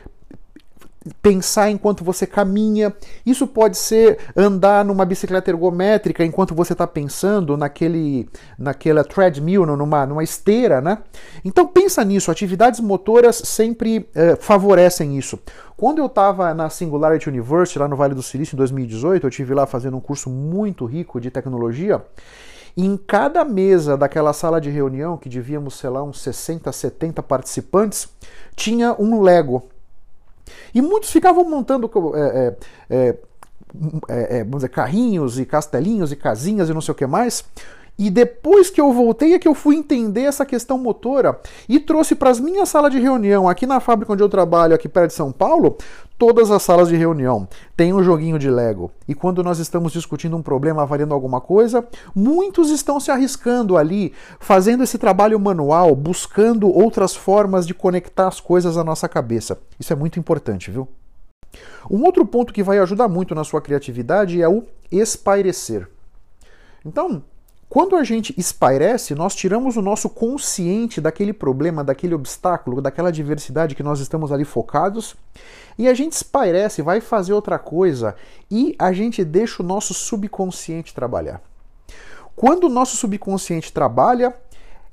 pensar 1.22 1.70
enquanto 1.70 2.04
você 2.04 2.26
caminha. 2.26 2.94
Isso 3.24 3.46
pode 3.46 3.76
ser 3.76 4.18
andar 4.36 4.84
numa 4.84 5.04
bicicleta 5.04 5.50
ergométrica 5.50 6.24
enquanto 6.24 6.54
você 6.54 6.72
está 6.72 6.86
pensando 6.86 7.56
naquele, 7.56 8.28
naquela 8.58 9.04
treadmill, 9.04 9.66
numa, 9.66 10.06
numa 10.06 10.24
esteira, 10.24 10.80
né? 10.80 10.98
Então 11.44 11.66
pensa 11.66 12.04
nisso. 12.04 12.30
Atividades 12.30 12.80
motoras 12.80 13.36
sempre 13.36 14.08
eh, 14.14 14.36
favorecem 14.36 15.16
isso. 15.16 15.38
Quando 15.76 15.98
eu 15.98 16.06
estava 16.06 16.54
na 16.54 16.70
Singularity 16.70 17.28
University, 17.28 17.78
lá 17.78 17.86
no 17.86 17.96
Vale 17.96 18.14
do 18.14 18.22
Silício, 18.22 18.54
em 18.54 18.58
2018, 18.58 19.26
eu 19.26 19.30
tive 19.30 19.54
lá 19.54 19.66
fazendo 19.66 19.96
um 19.96 20.00
curso 20.00 20.30
muito 20.30 20.86
rico 20.86 21.20
de 21.20 21.30
tecnologia. 21.30 22.02
em 22.78 22.94
cada 22.94 23.42
mesa 23.42 23.96
daquela 23.96 24.34
sala 24.34 24.60
de 24.60 24.68
reunião, 24.68 25.16
que 25.16 25.30
devíamos, 25.30 25.78
sei 25.78 25.88
lá, 25.88 26.02
uns 26.02 26.20
60, 26.20 26.70
70 26.70 27.22
participantes, 27.22 28.06
tinha 28.54 28.94
um 28.98 29.22
Lego 29.22 29.66
e 30.74 30.80
muitos 30.80 31.10
ficavam 31.10 31.48
montando 31.48 31.90
é, 32.14 32.56
é, 32.88 33.16
é, 34.08 34.44
vamos 34.44 34.58
dizer, 34.58 34.68
carrinhos 34.68 35.38
e 35.38 35.44
castelinhos 35.44 36.12
e 36.12 36.16
casinhas 36.16 36.68
e 36.68 36.74
não 36.74 36.80
sei 36.80 36.92
o 36.92 36.94
que 36.94 37.06
mais. 37.06 37.44
E 37.98 38.10
depois 38.10 38.68
que 38.68 38.80
eu 38.80 38.92
voltei 38.92 39.32
é 39.32 39.38
que 39.38 39.48
eu 39.48 39.54
fui 39.54 39.74
entender 39.74 40.22
essa 40.22 40.44
questão 40.44 40.76
motora 40.76 41.40
e 41.68 41.80
trouxe 41.80 42.14
para 42.14 42.30
as 42.30 42.38
minhas 42.38 42.68
salas 42.68 42.92
de 42.92 43.00
reunião, 43.00 43.48
aqui 43.48 43.66
na 43.66 43.80
fábrica 43.80 44.12
onde 44.12 44.22
eu 44.22 44.28
trabalho, 44.28 44.74
aqui 44.74 44.88
perto 44.88 45.08
de 45.08 45.14
São 45.14 45.32
Paulo, 45.32 45.78
todas 46.18 46.50
as 46.50 46.62
salas 46.62 46.88
de 46.88 46.96
reunião 46.96 47.48
têm 47.74 47.94
um 47.94 48.02
joguinho 48.02 48.38
de 48.38 48.50
Lego. 48.50 48.90
E 49.08 49.14
quando 49.14 49.42
nós 49.42 49.58
estamos 49.58 49.92
discutindo 49.92 50.36
um 50.36 50.42
problema, 50.42 50.82
avaliando 50.82 51.14
alguma 51.14 51.40
coisa, 51.40 51.86
muitos 52.14 52.70
estão 52.70 53.00
se 53.00 53.10
arriscando 53.10 53.78
ali, 53.78 54.12
fazendo 54.38 54.82
esse 54.82 54.98
trabalho 54.98 55.40
manual, 55.40 55.96
buscando 55.96 56.68
outras 56.68 57.16
formas 57.16 57.66
de 57.66 57.72
conectar 57.72 58.28
as 58.28 58.40
coisas 58.40 58.76
à 58.76 58.84
nossa 58.84 59.08
cabeça. 59.08 59.58
Isso 59.80 59.92
é 59.92 59.96
muito 59.96 60.18
importante, 60.18 60.70
viu? 60.70 60.86
Um 61.90 62.04
outro 62.04 62.26
ponto 62.26 62.52
que 62.52 62.62
vai 62.62 62.78
ajudar 62.78 63.08
muito 63.08 63.34
na 63.34 63.44
sua 63.44 63.62
criatividade 63.62 64.42
é 64.42 64.48
o 64.48 64.64
espairecer. 64.90 65.88
Então, 66.84 67.22
quando 67.68 67.96
a 67.96 68.04
gente 68.04 68.32
espairece, 68.38 69.14
nós 69.14 69.34
tiramos 69.34 69.76
o 69.76 69.82
nosso 69.82 70.08
consciente 70.08 71.00
daquele 71.00 71.32
problema, 71.32 71.82
daquele 71.82 72.14
obstáculo, 72.14 72.80
daquela 72.80 73.10
diversidade 73.10 73.74
que 73.74 73.82
nós 73.82 73.98
estamos 73.98 74.30
ali 74.30 74.44
focados, 74.44 75.16
e 75.76 75.88
a 75.88 75.94
gente 75.94 76.12
espairece, 76.12 76.80
vai 76.80 77.00
fazer 77.00 77.32
outra 77.32 77.58
coisa, 77.58 78.14
e 78.50 78.74
a 78.78 78.92
gente 78.92 79.24
deixa 79.24 79.62
o 79.62 79.66
nosso 79.66 79.92
subconsciente 79.92 80.94
trabalhar. 80.94 81.42
Quando 82.36 82.64
o 82.64 82.68
nosso 82.68 82.96
subconsciente 82.96 83.72
trabalha, 83.72 84.34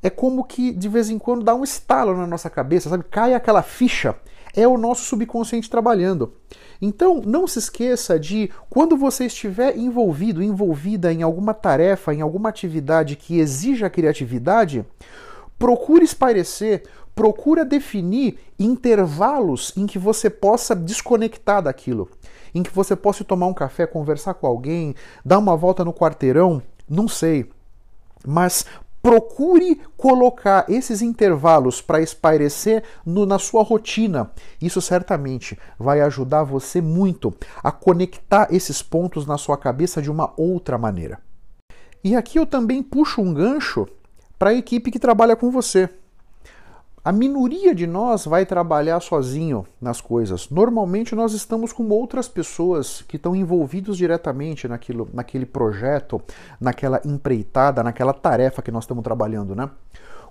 é 0.01 0.09
como 0.09 0.43
que 0.43 0.71
de 0.71 0.89
vez 0.89 1.09
em 1.09 1.19
quando 1.19 1.43
dá 1.43 1.53
um 1.53 1.63
estalo 1.63 2.17
na 2.17 2.25
nossa 2.25 2.49
cabeça, 2.49 2.89
sabe? 2.89 3.03
Cai 3.03 3.33
aquela 3.33 3.61
ficha. 3.61 4.15
É 4.55 4.67
o 4.67 4.77
nosso 4.77 5.03
subconsciente 5.05 5.69
trabalhando. 5.69 6.33
Então, 6.81 7.21
não 7.25 7.47
se 7.47 7.59
esqueça 7.59 8.19
de, 8.19 8.51
quando 8.69 8.97
você 8.97 9.25
estiver 9.25 9.77
envolvido, 9.77 10.43
envolvida 10.43 11.11
em 11.11 11.23
alguma 11.23 11.53
tarefa, 11.53 12.13
em 12.13 12.21
alguma 12.21 12.49
atividade 12.49 13.15
que 13.15 13.39
exija 13.39 13.89
criatividade, 13.89 14.85
procure 15.57 16.03
espairecer, 16.03 16.83
procura 17.15 17.63
definir 17.63 18.37
intervalos 18.59 19.73
em 19.77 19.85
que 19.85 19.97
você 19.97 20.29
possa 20.29 20.75
desconectar 20.75 21.61
daquilo, 21.61 22.09
em 22.53 22.61
que 22.61 22.71
você 22.71 22.95
possa 22.95 23.23
tomar 23.23 23.47
um 23.47 23.53
café, 23.53 23.85
conversar 23.85 24.33
com 24.33 24.47
alguém, 24.47 24.95
dar 25.23 25.39
uma 25.39 25.55
volta 25.55 25.85
no 25.85 25.93
quarteirão, 25.93 26.61
não 26.89 27.07
sei. 27.07 27.49
Mas 28.25 28.65
Procure 29.03 29.81
colocar 29.97 30.65
esses 30.69 31.01
intervalos 31.01 31.81
para 31.81 32.01
espairecer 32.01 32.83
no, 33.05 33.25
na 33.25 33.37
sua 33.37 33.61
rotina. 33.61 34.31
Isso 34.61 34.81
certamente 34.81 35.59
vai 35.77 35.99
ajudar 35.99 36.45
você 36.45 36.79
muito 36.79 37.33
a 37.61 37.69
conectar 37.69 38.47
esses 38.49 38.81
pontos 38.81 39.25
na 39.25 39.37
sua 39.37 39.57
cabeça 39.57 40.01
de 40.01 40.09
uma 40.09 40.33
outra 40.37 40.77
maneira. 40.77 41.19
E 42.01 42.15
aqui 42.15 42.39
eu 42.39 42.45
também 42.45 42.81
puxo 42.81 43.21
um 43.21 43.33
gancho 43.33 43.89
para 44.39 44.51
a 44.51 44.53
equipe 44.53 44.89
que 44.89 44.99
trabalha 44.99 45.35
com 45.35 45.51
você. 45.51 45.89
A 47.05 47.11
minoria 47.11 47.75
de 47.75 47.85
nós 47.85 48.23
vai 48.23 48.45
trabalhar 48.45 49.01
sozinho 49.01 49.65
nas 49.81 49.99
coisas. 49.99 50.49
Normalmente 50.49 51.13
nós 51.13 51.33
estamos 51.33 51.73
com 51.73 51.89
outras 51.89 52.29
pessoas 52.29 53.01
que 53.01 53.17
estão 53.17 53.35
envolvidos 53.35 53.97
diretamente 53.97 54.69
naquilo, 54.69 55.09
naquele 55.13 55.45
projeto, 55.45 56.21
naquela 56.61 57.01
empreitada, 57.03 57.83
naquela 57.83 58.13
tarefa 58.13 58.61
que 58.61 58.71
nós 58.71 58.85
estamos 58.85 59.03
trabalhando, 59.03 59.53
né? 59.53 59.69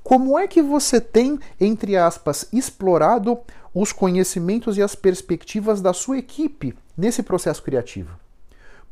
Como 0.02 0.38
é 0.38 0.48
que 0.48 0.62
você 0.62 0.98
tem, 0.98 1.38
entre 1.60 1.94
aspas, 1.94 2.48
explorado 2.50 3.38
os 3.74 3.92
conhecimentos 3.92 4.78
e 4.78 4.82
as 4.82 4.94
perspectivas 4.94 5.82
da 5.82 5.92
sua 5.92 6.16
equipe 6.16 6.74
nesse 6.96 7.22
processo 7.22 7.62
criativo? 7.62 8.21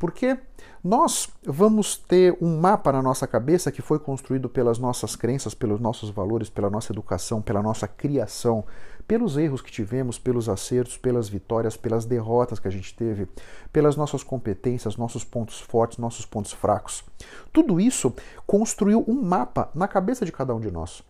Porque 0.00 0.38
nós 0.82 1.28
vamos 1.44 1.94
ter 1.94 2.34
um 2.40 2.58
mapa 2.58 2.90
na 2.90 3.02
nossa 3.02 3.26
cabeça 3.26 3.70
que 3.70 3.82
foi 3.82 3.98
construído 3.98 4.48
pelas 4.48 4.78
nossas 4.78 5.14
crenças, 5.14 5.52
pelos 5.52 5.78
nossos 5.78 6.08
valores, 6.08 6.48
pela 6.48 6.70
nossa 6.70 6.90
educação, 6.90 7.42
pela 7.42 7.62
nossa 7.62 7.86
criação, 7.86 8.64
pelos 9.06 9.36
erros 9.36 9.60
que 9.60 9.70
tivemos, 9.70 10.18
pelos 10.18 10.48
acertos, 10.48 10.96
pelas 10.96 11.28
vitórias, 11.28 11.76
pelas 11.76 12.06
derrotas 12.06 12.58
que 12.58 12.66
a 12.66 12.70
gente 12.70 12.96
teve, 12.96 13.28
pelas 13.70 13.94
nossas 13.94 14.22
competências, 14.22 14.96
nossos 14.96 15.22
pontos 15.22 15.60
fortes, 15.60 15.98
nossos 15.98 16.24
pontos 16.24 16.52
fracos. 16.52 17.04
Tudo 17.52 17.78
isso 17.78 18.14
construiu 18.46 19.04
um 19.06 19.20
mapa 19.20 19.68
na 19.74 19.86
cabeça 19.86 20.24
de 20.24 20.32
cada 20.32 20.54
um 20.54 20.60
de 20.60 20.70
nós. 20.70 21.02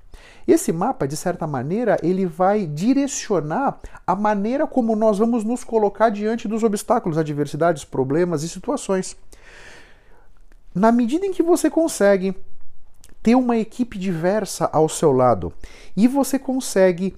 Esse 0.47 0.73
mapa, 0.73 1.07
de 1.07 1.17
certa 1.17 1.47
maneira, 1.47 1.97
ele 2.03 2.27
vai 2.27 2.67
direcionar 2.67 3.79
a 4.07 4.15
maneira 4.15 4.67
como 4.67 4.97
nós 4.97 5.19
vamos 5.19 5.45
nos 5.45 5.63
colocar 5.63 6.11
diante 6.11 6.49
dos 6.49 6.63
obstáculos, 6.63 7.19
adversidades, 7.19 7.85
problemas 7.85 8.43
e 8.43 8.49
situações. 8.49 9.17
Na 10.75 10.91
medida 10.91 11.27
em 11.27 11.33
que 11.33 11.43
você 11.43 11.69
consegue 11.69 12.35
ter 13.23 13.35
uma 13.35 13.57
equipe 13.57 13.99
diversa 13.99 14.69
ao 14.73 14.89
seu 14.89 15.13
lado 15.13 15.53
e 15.97 16.09
você 16.09 16.39
consegue 16.39 17.15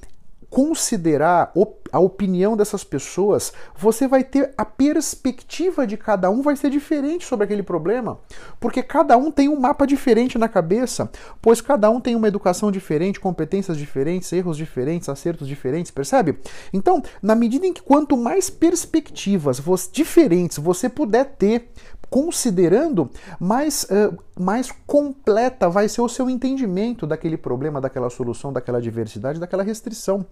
considerar 0.53 1.51
a 1.91 1.99
opinião 1.99 2.55
dessas 2.55 2.85
pessoas, 2.85 3.55
você 3.75 4.07
vai 4.07 4.23
ter 4.23 4.53
a 4.55 4.67
perspectiva 4.67 5.87
de 5.87 5.97
cada 5.97 6.29
um 6.29 6.43
vai 6.43 6.55
ser 6.57 6.69
diferente 6.69 7.25
sobre 7.25 7.45
aquele 7.45 7.63
problema, 7.63 8.21
porque 8.61 8.83
cada 8.83 9.17
um 9.17 9.31
tem 9.31 9.49
um 9.49 9.59
mapa 9.59 9.87
diferente 9.87 10.37
na 10.37 10.51
cabeça, 10.51 11.11
pois 11.41 11.63
cada 11.63 11.91
um 11.91 11.99
tem 11.99 12.15
uma 12.15 12.29
educação 12.29 12.71
diferente, 12.71 13.19
competências 13.19 13.79
diferentes, 13.79 14.31
erros 14.31 14.59
diferentes, 14.59 15.09
acertos 15.09 15.49
diferentes, 15.49 15.91
percebe? 15.91 16.39
Então, 16.71 17.03
na 17.23 17.35
medida 17.35 17.67
em 17.67 17.73
que 17.73 17.81
quanto 17.81 18.15
mais 18.15 18.51
perspectivas 18.51 19.63
diferentes 19.91 20.59
você 20.59 20.87
puder 20.87 21.25
ter 21.25 21.71
considerando, 22.13 23.11
mais, 23.41 23.85
uh, 23.85 24.15
mais 24.39 24.71
completa 24.87 25.71
vai 25.71 25.89
ser 25.89 26.03
o 26.03 26.09
seu 26.11 26.29
entendimento 26.29 27.07
daquele 27.07 27.39
problema, 27.39 27.81
daquela 27.81 28.11
solução, 28.11 28.53
daquela 28.53 28.83
diversidade, 28.83 29.41
daquela 29.41 29.63
restrição. 29.63 30.27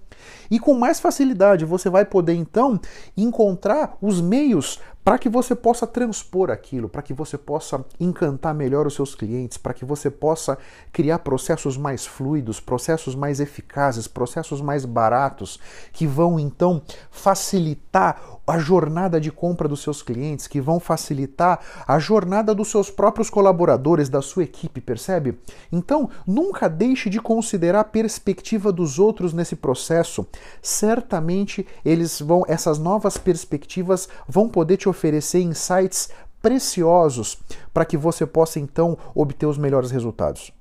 E 0.50 0.60
com 0.60 0.74
mais 0.74 1.00
facilidade 1.00 1.64
você 1.64 1.88
vai 1.88 2.04
poder 2.04 2.34
então 2.34 2.78
encontrar 3.16 3.96
os 4.02 4.20
meios 4.20 4.78
para 5.02 5.18
que 5.18 5.28
você 5.28 5.54
possa 5.54 5.86
transpor 5.86 6.50
aquilo, 6.50 6.88
para 6.88 7.02
que 7.02 7.14
você 7.14 7.38
possa 7.38 7.84
encantar 7.98 8.54
melhor 8.54 8.86
os 8.86 8.94
seus 8.94 9.14
clientes, 9.14 9.56
para 9.56 9.72
que 9.72 9.84
você 9.84 10.10
possa 10.10 10.58
criar 10.92 11.20
processos 11.20 11.76
mais 11.76 12.06
fluidos, 12.06 12.60
processos 12.60 13.14
mais 13.14 13.40
eficazes, 13.40 14.06
processos 14.06 14.60
mais 14.60 14.84
baratos, 14.84 15.58
que 15.92 16.06
vão 16.06 16.38
então 16.38 16.82
facilitar 17.10 18.40
a 18.46 18.58
jornada 18.58 19.20
de 19.20 19.30
compra 19.30 19.68
dos 19.68 19.80
seus 19.80 20.02
clientes, 20.02 20.46
que 20.46 20.60
vão 20.60 20.80
facilitar 20.80 21.60
a 21.86 21.98
jornada 21.98 22.54
dos 22.54 22.68
seus 22.68 22.90
próprios 22.90 23.30
colaboradores, 23.30 24.08
da 24.08 24.20
sua 24.20 24.42
equipe, 24.42 24.80
percebe? 24.80 25.38
Então, 25.70 26.10
nunca 26.26 26.68
deixe 26.68 27.08
de 27.08 27.20
considerar 27.20 27.80
a 27.80 27.84
perspectiva 27.84 28.72
dos 28.72 28.98
outros 28.98 29.32
nesse 29.32 29.54
processo. 29.54 30.26
Certamente 30.60 31.66
eles 31.84 32.20
vão, 32.20 32.44
essas 32.48 32.78
novas 32.78 33.16
perspectivas 33.16 34.08
vão 34.28 34.48
poder 34.48 34.76
te 34.76 34.89
oferecer 34.90 35.40
insights 35.40 36.10
preciosos 36.42 37.38
para 37.72 37.84
que 37.84 37.96
você 37.96 38.26
possa 38.26 38.58
então 38.58 38.98
obter 39.14 39.46
os 39.46 39.58
melhores 39.58 39.90
resultados. 39.90 40.52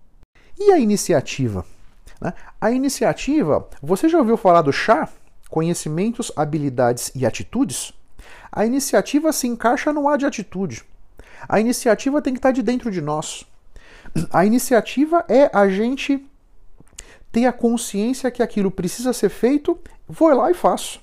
E 0.58 0.72
a 0.72 0.80
iniciativa? 0.80 1.66
Né? 2.22 2.34
A 2.60 2.72
iniciativa, 2.72 3.68
você 3.82 4.10
já 4.10 4.20
ouviu 4.20 4.38
falar 4.38 4.62
do 4.62 4.74
chá? 4.74 5.10
Conhecimentos, 5.50 6.32
habilidades 6.36 7.12
e 7.16 7.26
atitudes? 7.26 7.94
A 8.52 8.66
iniciativa 8.66 9.32
se 9.32 9.48
encaixa 9.48 9.94
no 9.94 10.08
A 10.08 10.18
de 10.18 10.26
atitude. 10.26 10.84
A 11.48 11.60
iniciativa 11.60 12.22
tem 12.22 12.34
que 12.34 12.40
estar 12.40 12.52
de 12.52 12.62
dentro 12.62 12.92
de 12.92 13.02
nós. 13.02 13.46
A 14.32 14.46
iniciativa 14.46 15.24
é 15.28 15.50
a 15.54 15.68
gente 15.70 16.26
ter 17.32 17.46
a 17.46 17.54
consciência 17.54 18.32
que 18.32 18.42
aquilo 18.44 18.72
precisa 18.72 19.14
ser 19.14 19.30
feito, 19.30 19.80
vou 20.08 20.30
lá 20.34 20.50
e 20.50 20.54
faço. 20.54 21.00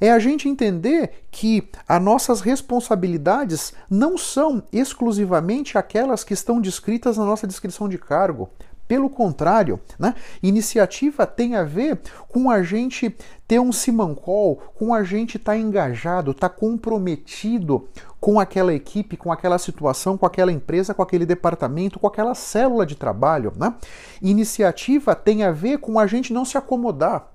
É 0.00 0.10
a 0.10 0.18
gente 0.18 0.48
entender 0.48 1.10
que 1.30 1.68
as 1.86 2.02
nossas 2.02 2.40
responsabilidades 2.40 3.74
não 3.88 4.16
são 4.16 4.62
exclusivamente 4.72 5.76
aquelas 5.76 6.24
que 6.24 6.32
estão 6.32 6.60
descritas 6.60 7.18
na 7.18 7.24
nossa 7.24 7.46
descrição 7.46 7.88
de 7.88 7.98
cargo. 7.98 8.48
Pelo 8.88 9.08
contrário, 9.08 9.78
né? 10.00 10.16
iniciativa 10.42 11.24
tem 11.24 11.54
a 11.54 11.62
ver 11.62 12.00
com 12.26 12.50
a 12.50 12.60
gente 12.64 13.14
ter 13.46 13.60
um 13.60 13.70
simancol, 13.70 14.56
com 14.74 14.92
a 14.92 15.04
gente 15.04 15.36
estar 15.36 15.52
tá 15.52 15.58
engajado, 15.58 16.32
estar 16.32 16.48
tá 16.48 16.54
comprometido 16.56 17.88
com 18.18 18.40
aquela 18.40 18.74
equipe, 18.74 19.16
com 19.16 19.30
aquela 19.30 19.58
situação, 19.58 20.18
com 20.18 20.26
aquela 20.26 20.50
empresa, 20.50 20.92
com 20.92 21.02
aquele 21.02 21.24
departamento, 21.24 22.00
com 22.00 22.06
aquela 22.08 22.34
célula 22.34 22.84
de 22.84 22.96
trabalho. 22.96 23.52
Né? 23.56 23.72
Iniciativa 24.20 25.14
tem 25.14 25.44
a 25.44 25.52
ver 25.52 25.78
com 25.78 25.96
a 25.96 26.06
gente 26.08 26.32
não 26.32 26.44
se 26.44 26.58
acomodar, 26.58 27.29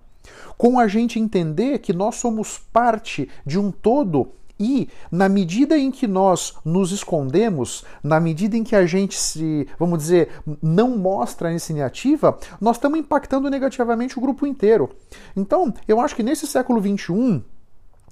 com 0.57 0.79
a 0.79 0.87
gente 0.87 1.19
entender 1.19 1.79
que 1.79 1.93
nós 1.93 2.15
somos 2.15 2.57
parte 2.57 3.29
de 3.45 3.59
um 3.59 3.71
todo 3.71 4.31
e 4.59 4.89
na 5.11 5.27
medida 5.27 5.77
em 5.77 5.91
que 5.91 6.07
nós 6.07 6.53
nos 6.63 6.91
escondemos, 6.91 7.83
na 8.01 8.19
medida 8.19 8.55
em 8.55 8.63
que 8.63 8.75
a 8.75 8.85
gente 8.85 9.17
se, 9.17 9.67
vamos 9.77 9.99
dizer, 9.99 10.29
não 10.61 10.97
mostra 10.97 11.53
essa 11.53 11.71
iniciativa, 11.71 12.37
nós 12.59 12.77
estamos 12.77 12.99
impactando 12.99 13.49
negativamente 13.49 14.17
o 14.17 14.21
grupo 14.21 14.47
inteiro. 14.47 14.89
Então, 15.35 15.73
eu 15.87 15.99
acho 15.99 16.15
que 16.15 16.23
nesse 16.23 16.47
século 16.47 16.81
XXI, 16.81 17.43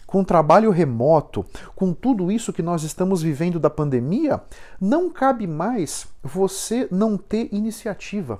com 0.06 0.24
trabalho 0.24 0.70
remoto, 0.70 1.46
com 1.76 1.94
tudo 1.94 2.32
isso 2.32 2.54
que 2.54 2.62
nós 2.62 2.84
estamos 2.84 3.22
vivendo 3.22 3.60
da 3.60 3.70
pandemia, 3.70 4.42
não 4.80 5.10
cabe 5.10 5.48
mais 5.48 6.08
você 6.22 6.88
não 6.92 7.18
ter 7.18 7.48
iniciativa. 7.54 8.40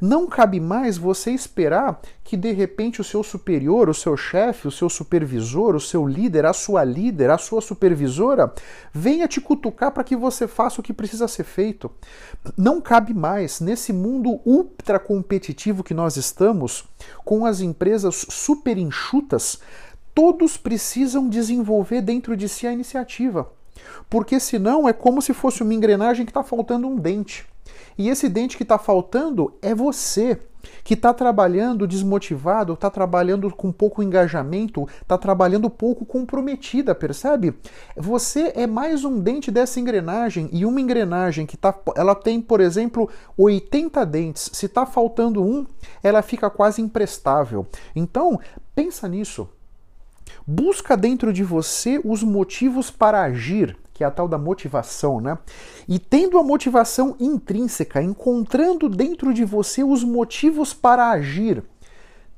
Não 0.00 0.26
cabe 0.26 0.58
mais 0.60 0.96
você 0.96 1.30
esperar 1.30 2.00
que 2.24 2.36
de 2.36 2.52
repente 2.52 3.00
o 3.00 3.04
seu 3.04 3.22
superior, 3.22 3.88
o 3.88 3.94
seu 3.94 4.16
chefe, 4.16 4.68
o 4.68 4.70
seu 4.70 4.88
supervisor, 4.88 5.74
o 5.74 5.80
seu 5.80 6.06
líder, 6.06 6.46
a 6.46 6.52
sua 6.52 6.84
líder, 6.84 7.30
a 7.30 7.38
sua 7.38 7.60
supervisora 7.60 8.52
venha 8.92 9.28
te 9.28 9.40
cutucar 9.40 9.90
para 9.90 10.04
que 10.04 10.16
você 10.16 10.46
faça 10.46 10.80
o 10.80 10.84
que 10.84 10.92
precisa 10.92 11.28
ser 11.28 11.44
feito. 11.44 11.90
Não 12.56 12.80
cabe 12.80 13.12
mais 13.12 13.60
nesse 13.60 13.92
mundo 13.92 14.40
ultra 14.46 14.98
competitivo 14.98 15.84
que 15.84 15.92
nós 15.92 16.16
estamos, 16.16 16.84
com 17.24 17.44
as 17.44 17.60
empresas 17.60 18.26
super 18.28 18.78
enxutas, 18.78 19.60
todos 20.14 20.56
precisam 20.56 21.28
desenvolver 21.28 22.00
dentro 22.00 22.36
de 22.36 22.48
si 22.48 22.66
a 22.66 22.72
iniciativa. 22.72 23.50
Porque 24.08 24.38
senão 24.38 24.88
é 24.88 24.92
como 24.92 25.22
se 25.22 25.32
fosse 25.32 25.62
uma 25.62 25.74
engrenagem 25.74 26.24
que 26.24 26.30
está 26.30 26.42
faltando 26.42 26.86
um 26.86 26.96
dente. 26.96 27.46
E 27.96 28.08
esse 28.08 28.28
dente 28.28 28.56
que 28.56 28.62
está 28.62 28.78
faltando 28.78 29.54
é 29.60 29.74
você, 29.74 30.38
que 30.82 30.94
está 30.94 31.12
trabalhando 31.12 31.86
desmotivado, 31.86 32.74
está 32.74 32.90
trabalhando 32.90 33.50
com 33.54 33.72
pouco 33.72 34.02
engajamento, 34.02 34.88
está 35.02 35.16
trabalhando 35.16 35.68
pouco 35.68 36.04
comprometida, 36.04 36.94
percebe? 36.94 37.54
Você 37.96 38.52
é 38.54 38.66
mais 38.66 39.04
um 39.04 39.18
dente 39.20 39.50
dessa 39.50 39.80
engrenagem 39.80 40.48
e 40.52 40.64
uma 40.64 40.80
engrenagem 40.80 41.46
que 41.46 41.56
tá, 41.56 41.74
ela 41.96 42.14
tem, 42.14 42.40
por 42.40 42.60
exemplo, 42.60 43.08
80 43.36 44.04
dentes. 44.06 44.50
Se 44.52 44.66
está 44.66 44.86
faltando 44.86 45.42
um, 45.42 45.66
ela 46.02 46.22
fica 46.22 46.48
quase 46.50 46.80
imprestável. 46.80 47.66
Então, 47.94 48.38
pensa 48.74 49.08
nisso. 49.08 49.48
Busca 50.46 50.96
dentro 50.96 51.32
de 51.32 51.44
você 51.44 52.00
os 52.04 52.22
motivos 52.22 52.90
para 52.90 53.22
agir 53.22 53.76
que 54.00 54.04
é 54.04 54.06
a 54.06 54.10
tal 54.10 54.26
da 54.26 54.38
motivação, 54.38 55.20
né? 55.20 55.36
E 55.86 55.98
tendo 55.98 56.38
a 56.38 56.42
motivação 56.42 57.14
intrínseca, 57.20 58.02
encontrando 58.02 58.88
dentro 58.88 59.34
de 59.34 59.44
você 59.44 59.84
os 59.84 60.02
motivos 60.02 60.72
para 60.72 61.10
agir, 61.10 61.62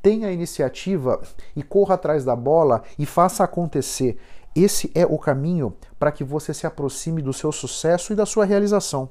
tenha 0.03 0.27
a 0.27 0.33
iniciativa 0.33 1.23
e 1.55 1.63
corra 1.63 1.95
atrás 1.95 2.25
da 2.25 2.35
bola 2.35 2.83
e 2.99 3.07
faça 3.07 3.45
acontecer. 3.45 4.19
Esse 4.57 4.91
é 4.93 5.07
o 5.07 5.17
caminho 5.17 5.73
para 6.01 6.11
que 6.11 6.25
você 6.25 6.53
se 6.53 6.67
aproxime 6.67 7.23
do 7.23 7.33
seu 7.33 7.53
sucesso 7.53 8.13
e 8.13 8.17
da 8.17 8.27
sua 8.27 8.45
realização. 8.45 9.09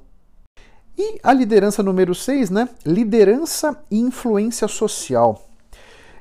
E 0.98 1.22
a 1.24 1.32
liderança 1.32 1.82
número 1.82 2.14
6, 2.14 2.50
né? 2.50 2.68
Liderança 2.86 3.82
e 3.90 3.98
influência 3.98 4.68
social. 4.68 5.42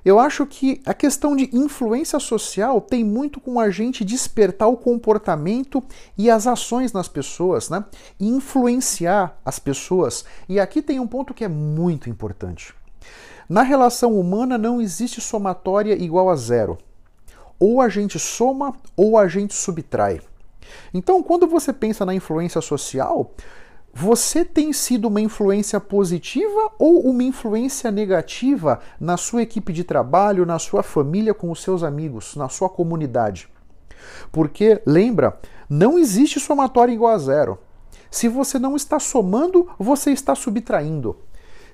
Eu 0.04 0.18
acho 0.18 0.46
que 0.46 0.80
a 0.86 0.94
questão 0.94 1.36
de 1.36 1.50
influência 1.52 2.18
social 2.18 2.80
tem 2.80 3.04
muito 3.04 3.40
com 3.40 3.60
a 3.60 3.70
gente 3.70 4.04
despertar 4.04 4.68
o 4.68 4.76
comportamento 4.76 5.82
e 6.16 6.30
as 6.30 6.46
ações 6.46 6.92
nas 6.92 7.08
pessoas, 7.08 7.68
né? 7.68 7.84
E 8.18 8.28
influenciar 8.28 9.38
as 9.44 9.58
pessoas. 9.58 10.24
E 10.48 10.58
aqui 10.58 10.80
tem 10.80 10.98
um 10.98 11.06
ponto 11.06 11.34
que 11.34 11.44
é 11.44 11.48
muito 11.48 12.08
importante. 12.08 12.74
Na 13.48 13.62
relação 13.62 14.18
humana 14.18 14.56
não 14.56 14.80
existe 14.80 15.20
somatória 15.20 15.94
igual 15.94 16.30
a 16.30 16.36
zero. 16.36 16.78
Ou 17.58 17.80
a 17.80 17.88
gente 17.88 18.18
soma 18.18 18.74
ou 18.96 19.18
a 19.18 19.28
gente 19.28 19.54
subtrai. 19.54 20.20
Então, 20.94 21.22
quando 21.22 21.46
você 21.46 21.72
pensa 21.72 22.06
na 22.06 22.14
influência 22.14 22.60
social, 22.60 23.34
você 23.92 24.44
tem 24.44 24.72
sido 24.72 25.08
uma 25.08 25.20
influência 25.20 25.80
positiva 25.80 26.72
ou 26.78 27.00
uma 27.08 27.22
influência 27.22 27.90
negativa 27.90 28.80
na 28.98 29.16
sua 29.16 29.42
equipe 29.42 29.72
de 29.72 29.84
trabalho, 29.84 30.46
na 30.46 30.58
sua 30.58 30.82
família, 30.82 31.34
com 31.34 31.50
os 31.50 31.62
seus 31.62 31.82
amigos, 31.82 32.36
na 32.36 32.48
sua 32.48 32.68
comunidade? 32.68 33.48
Porque, 34.30 34.80
lembra, 34.86 35.38
não 35.68 35.98
existe 35.98 36.38
somatório 36.38 36.94
igual 36.94 37.14
a 37.14 37.18
zero. 37.18 37.58
Se 38.10 38.28
você 38.28 38.58
não 38.58 38.76
está 38.76 38.98
somando, 38.98 39.68
você 39.78 40.10
está 40.10 40.34
subtraindo. 40.34 41.16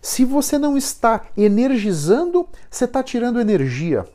Se 0.03 0.25
você 0.25 0.59
não 0.59 0.77
está 0.77 1.23
energizando, 1.37 2.47
você 2.71 2.85
está 2.85 3.03
tirando 3.03 3.41
energia. 3.41 4.07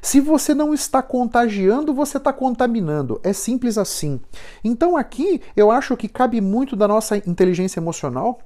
Se 0.00 0.20
você 0.20 0.54
não 0.54 0.72
está 0.72 1.02
contagiando, 1.02 1.94
você 1.94 2.18
está 2.18 2.32
contaminando. 2.32 3.20
É 3.22 3.32
simples 3.32 3.78
assim. 3.78 4.20
Então 4.62 4.96
aqui 4.96 5.40
eu 5.56 5.70
acho 5.70 5.96
que 5.96 6.08
cabe 6.08 6.40
muito 6.40 6.76
da 6.76 6.86
nossa 6.86 7.16
inteligência 7.16 7.80
emocional. 7.80 8.40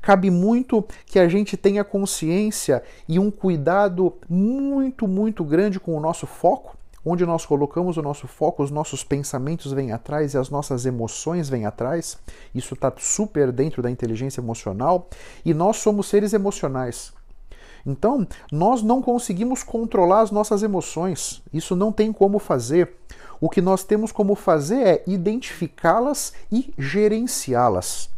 Cabe 0.00 0.30
muito 0.30 0.84
que 1.06 1.18
a 1.18 1.28
gente 1.28 1.56
tenha 1.56 1.84
consciência 1.84 2.82
e 3.08 3.18
um 3.18 3.30
cuidado 3.30 4.14
muito, 4.28 5.06
muito 5.06 5.44
grande 5.44 5.78
com 5.78 5.96
o 5.96 6.00
nosso 6.00 6.26
foco. 6.26 6.76
Onde 7.04 7.24
nós 7.24 7.46
colocamos 7.46 7.96
o 7.96 8.02
nosso 8.02 8.28
foco, 8.28 8.62
os 8.62 8.70
nossos 8.70 9.02
pensamentos 9.02 9.72
vêm 9.72 9.90
atrás 9.90 10.34
e 10.34 10.38
as 10.38 10.50
nossas 10.50 10.84
emoções 10.84 11.48
vêm 11.48 11.64
atrás. 11.64 12.18
Isso 12.54 12.74
está 12.74 12.92
super 12.98 13.50
dentro 13.50 13.82
da 13.82 13.90
inteligência 13.90 14.40
emocional. 14.40 15.08
E 15.42 15.54
nós 15.54 15.78
somos 15.78 16.08
seres 16.08 16.34
emocionais. 16.34 17.12
Então, 17.84 18.26
nós 18.52 18.82
não 18.82 19.00
conseguimos 19.00 19.62
controlar 19.62 20.20
as 20.20 20.30
nossas 20.30 20.62
emoções. 20.62 21.42
Isso 21.52 21.74
não 21.74 21.92
tem 21.92 22.12
como 22.12 22.38
fazer. 22.38 22.96
O 23.40 23.48
que 23.48 23.60
nós 23.60 23.84
temos 23.84 24.12
como 24.12 24.34
fazer 24.34 24.86
é 24.86 25.02
identificá-las 25.06 26.32
e 26.52 26.72
gerenciá-las. 26.78 28.10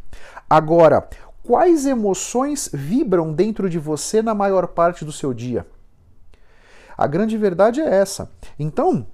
Agora, 0.51 1.09
quais 1.43 1.87
emoções 1.87 2.69
vibram 2.73 3.33
dentro 3.33 3.71
de 3.71 3.79
você 3.79 4.21
na 4.21 4.35
maior 4.35 4.67
parte 4.69 5.05
do 5.05 5.13
seu 5.13 5.33
dia? 5.33 5.67
A 6.97 7.07
grande 7.07 7.37
verdade 7.37 7.81
é 7.81 7.89
essa. 7.89 8.31
Então, 8.59 9.07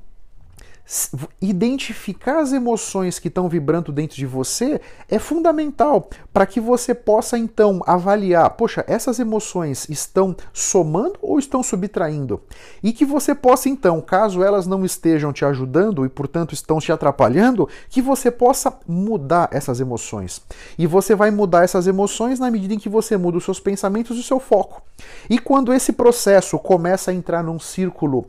identificar 1.40 2.40
as 2.40 2.52
emoções 2.52 3.18
que 3.18 3.28
estão 3.28 3.46
vibrando 3.46 3.92
dentro 3.92 4.16
de 4.16 4.24
você 4.24 4.80
é 5.08 5.18
fundamental 5.18 6.08
para 6.32 6.46
que 6.46 6.60
você 6.60 6.94
possa 6.94 7.36
então 7.36 7.82
avaliar, 7.86 8.48
poxa, 8.50 8.84
essas 8.88 9.18
emoções 9.18 9.86
estão 9.90 10.34
somando 10.52 11.18
ou 11.20 11.38
estão 11.38 11.62
subtraindo? 11.62 12.40
E 12.82 12.92
que 12.92 13.04
você 13.04 13.34
possa 13.34 13.68
então, 13.68 14.00
caso 14.00 14.42
elas 14.42 14.66
não 14.66 14.82
estejam 14.82 15.30
te 15.30 15.44
ajudando 15.44 16.06
e 16.06 16.08
portanto 16.08 16.54
estão 16.54 16.78
te 16.78 16.90
atrapalhando, 16.90 17.68
que 17.90 18.00
você 18.00 18.30
possa 18.30 18.72
mudar 18.86 19.50
essas 19.52 19.80
emoções. 19.80 20.40
E 20.78 20.86
você 20.86 21.14
vai 21.14 21.30
mudar 21.30 21.64
essas 21.64 21.86
emoções 21.86 22.40
na 22.40 22.50
medida 22.50 22.72
em 22.72 22.78
que 22.78 22.88
você 22.88 23.16
muda 23.16 23.36
os 23.36 23.44
seus 23.44 23.60
pensamentos 23.60 24.16
e 24.16 24.20
o 24.20 24.24
seu 24.24 24.40
foco. 24.40 24.82
E 25.28 25.38
quando 25.38 25.72
esse 25.72 25.92
processo 25.92 26.58
começa 26.58 27.10
a 27.10 27.14
entrar 27.14 27.42
num 27.42 27.58
círculo 27.58 28.26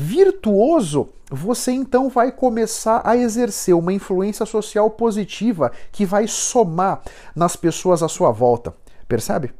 virtuoso, 0.00 1.08
você 1.28 1.72
então 1.72 2.08
vai 2.08 2.30
começar 2.30 3.02
a 3.04 3.16
exercer 3.16 3.74
uma 3.74 3.92
influência 3.92 4.46
social 4.46 4.88
positiva 4.88 5.72
que 5.90 6.06
vai 6.06 6.28
somar 6.28 7.02
nas 7.34 7.56
pessoas 7.56 8.00
à 8.00 8.06
sua 8.06 8.30
volta. 8.30 8.72
Percebe? 9.08 9.52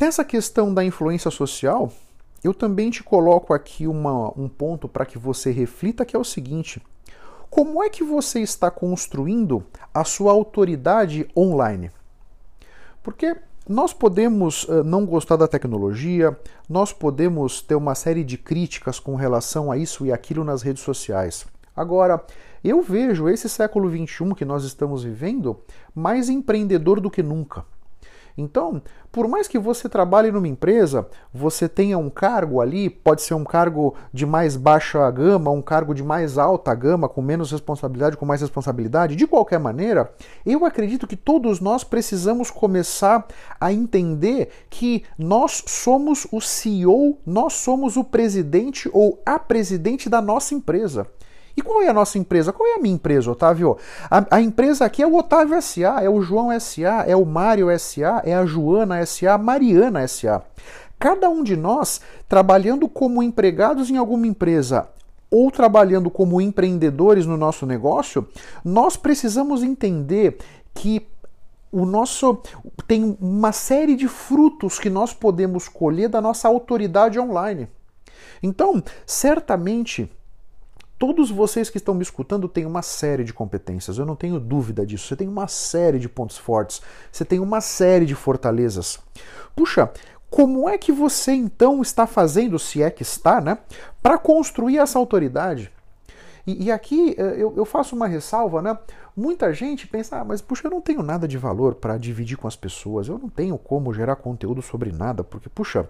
Nessa 0.00 0.24
questão 0.24 0.72
da 0.72 0.82
influência 0.82 1.30
social, 1.30 1.92
eu 2.42 2.54
também 2.54 2.88
te 2.88 3.02
coloco 3.02 3.52
aqui 3.52 3.86
uma, 3.86 4.32
um 4.34 4.48
ponto 4.48 4.88
para 4.88 5.04
que 5.04 5.18
você 5.18 5.50
reflita, 5.50 6.06
que 6.06 6.16
é 6.16 6.18
o 6.18 6.24
seguinte: 6.24 6.82
como 7.50 7.82
é 7.82 7.90
que 7.90 8.02
você 8.02 8.40
está 8.40 8.70
construindo 8.70 9.62
a 9.92 10.04
sua 10.04 10.32
autoridade 10.32 11.28
online? 11.36 11.90
Porque 13.02 13.36
nós 13.68 13.92
podemos 13.92 14.64
uh, 14.64 14.84
não 14.84 15.06
gostar 15.06 15.36
da 15.36 15.48
tecnologia, 15.48 16.36
nós 16.68 16.92
podemos 16.92 17.62
ter 17.62 17.74
uma 17.74 17.94
série 17.94 18.22
de 18.22 18.36
críticas 18.36 18.98
com 18.98 19.14
relação 19.14 19.72
a 19.72 19.78
isso 19.78 20.04
e 20.04 20.12
aquilo 20.12 20.44
nas 20.44 20.62
redes 20.62 20.82
sociais. 20.82 21.46
Agora, 21.74 22.22
eu 22.62 22.82
vejo 22.82 23.28
esse 23.28 23.48
século 23.48 23.90
XXI 23.90 24.34
que 24.34 24.44
nós 24.44 24.64
estamos 24.64 25.02
vivendo 25.02 25.60
mais 25.94 26.28
empreendedor 26.28 27.00
do 27.00 27.10
que 27.10 27.22
nunca. 27.22 27.64
Então, 28.36 28.82
por 29.12 29.28
mais 29.28 29.46
que 29.46 29.58
você 29.58 29.88
trabalhe 29.88 30.32
numa 30.32 30.48
empresa, 30.48 31.06
você 31.32 31.68
tenha 31.68 31.96
um 31.96 32.10
cargo 32.10 32.60
ali, 32.60 32.90
pode 32.90 33.22
ser 33.22 33.34
um 33.34 33.44
cargo 33.44 33.94
de 34.12 34.26
mais 34.26 34.56
baixa 34.56 35.08
gama, 35.10 35.52
um 35.52 35.62
cargo 35.62 35.94
de 35.94 36.02
mais 36.02 36.36
alta 36.36 36.74
gama, 36.74 37.08
com 37.08 37.22
menos 37.22 37.52
responsabilidade, 37.52 38.16
com 38.16 38.26
mais 38.26 38.40
responsabilidade, 38.40 39.14
de 39.14 39.26
qualquer 39.26 39.60
maneira, 39.60 40.12
eu 40.44 40.64
acredito 40.64 41.06
que 41.06 41.16
todos 41.16 41.60
nós 41.60 41.84
precisamos 41.84 42.50
começar 42.50 43.24
a 43.60 43.72
entender 43.72 44.50
que 44.68 45.04
nós 45.16 45.62
somos 45.66 46.26
o 46.32 46.40
CEO, 46.40 47.18
nós 47.24 47.52
somos 47.52 47.96
o 47.96 48.02
presidente 48.02 48.90
ou 48.92 49.22
a 49.24 49.38
presidente 49.38 50.08
da 50.08 50.20
nossa 50.20 50.54
empresa. 50.54 51.06
E 51.56 51.62
qual 51.62 51.82
é 51.82 51.88
a 51.88 51.92
nossa 51.92 52.18
empresa? 52.18 52.52
Qual 52.52 52.68
é 52.68 52.74
a 52.74 52.78
minha 52.78 52.94
empresa, 52.94 53.30
Otávio? 53.30 53.76
A, 54.10 54.36
a, 54.36 54.40
empresa 54.40 54.84
aqui 54.84 55.02
é 55.02 55.06
o 55.06 55.16
Otávio 55.16 55.60
SA, 55.62 56.00
é 56.02 56.08
o 56.08 56.20
João 56.20 56.58
SA, 56.58 57.04
é 57.06 57.14
o 57.14 57.24
Mário 57.24 57.68
SA, 57.78 58.22
é 58.24 58.34
a 58.34 58.44
Joana 58.44 59.04
SA, 59.06 59.38
Mariana 59.38 60.06
SA. 60.08 60.42
Cada 60.98 61.28
um 61.28 61.44
de 61.44 61.56
nós 61.56 62.00
trabalhando 62.28 62.88
como 62.88 63.22
empregados 63.22 63.90
em 63.90 63.96
alguma 63.96 64.26
empresa 64.26 64.88
ou 65.30 65.50
trabalhando 65.50 66.10
como 66.10 66.40
empreendedores 66.40 67.26
no 67.26 67.36
nosso 67.36 67.66
negócio, 67.66 68.26
nós 68.64 68.96
precisamos 68.96 69.62
entender 69.62 70.38
que 70.72 71.06
o 71.72 71.84
nosso 71.84 72.40
tem 72.86 73.16
uma 73.20 73.50
série 73.50 73.96
de 73.96 74.06
frutos 74.06 74.78
que 74.78 74.88
nós 74.88 75.12
podemos 75.12 75.68
colher 75.68 76.08
da 76.08 76.20
nossa 76.20 76.46
autoridade 76.46 77.18
online. 77.18 77.68
Então, 78.40 78.82
certamente 79.04 80.08
Todos 80.98 81.30
vocês 81.30 81.68
que 81.68 81.78
estão 81.78 81.94
me 81.94 82.02
escutando 82.02 82.48
têm 82.48 82.64
uma 82.64 82.82
série 82.82 83.24
de 83.24 83.32
competências, 83.32 83.98
eu 83.98 84.06
não 84.06 84.14
tenho 84.14 84.38
dúvida 84.38 84.86
disso. 84.86 85.08
Você 85.08 85.16
tem 85.16 85.28
uma 85.28 85.48
série 85.48 85.98
de 85.98 86.08
pontos 86.08 86.38
fortes, 86.38 86.80
você 87.10 87.24
tem 87.24 87.40
uma 87.40 87.60
série 87.60 88.06
de 88.06 88.14
fortalezas. 88.14 88.98
Puxa, 89.56 89.90
como 90.30 90.68
é 90.68 90.78
que 90.78 90.92
você 90.92 91.32
então 91.32 91.82
está 91.82 92.06
fazendo, 92.06 92.58
se 92.58 92.82
é 92.82 92.90
que 92.90 93.02
está, 93.02 93.40
né, 93.40 93.58
para 94.02 94.18
construir 94.18 94.78
essa 94.78 94.98
autoridade? 94.98 95.70
E, 96.46 96.64
e 96.64 96.72
aqui 96.72 97.14
eh, 97.18 97.36
eu, 97.38 97.54
eu, 97.56 97.64
faço 97.64 97.96
uma 97.96 98.06
ressalva, 98.06 98.60
né? 98.60 98.76
Muita 99.16 99.52
gente 99.52 99.86
pensa, 99.86 100.20
ah, 100.20 100.24
mas 100.24 100.42
puxa, 100.42 100.66
eu 100.66 100.70
não 100.70 100.80
tenho 100.80 101.02
nada 101.02 101.28
de 101.28 101.38
valor 101.38 101.76
para 101.76 101.96
dividir 101.96 102.36
com 102.36 102.48
as 102.48 102.56
pessoas, 102.56 103.06
eu 103.06 103.16
não 103.16 103.28
tenho 103.28 103.56
como 103.56 103.94
gerar 103.94 104.16
conteúdo 104.16 104.60
sobre 104.60 104.90
nada, 104.90 105.22
porque, 105.22 105.48
puxa, 105.48 105.88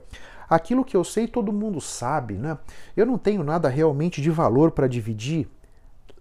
Aquilo 0.49 0.85
que 0.85 0.97
eu 0.97 1.05
sei 1.05 1.27
todo 1.27 1.53
mundo 1.53 1.81
sabe, 1.81 2.35
né? 2.35 2.59
Eu 2.97 3.07
não 3.07 3.19
tenho 3.19 3.43
nada 3.43 3.69
realmente 3.69 4.21
de 4.21 4.31
valor 4.31 4.71
para 4.71 4.87
dividir. 4.87 5.49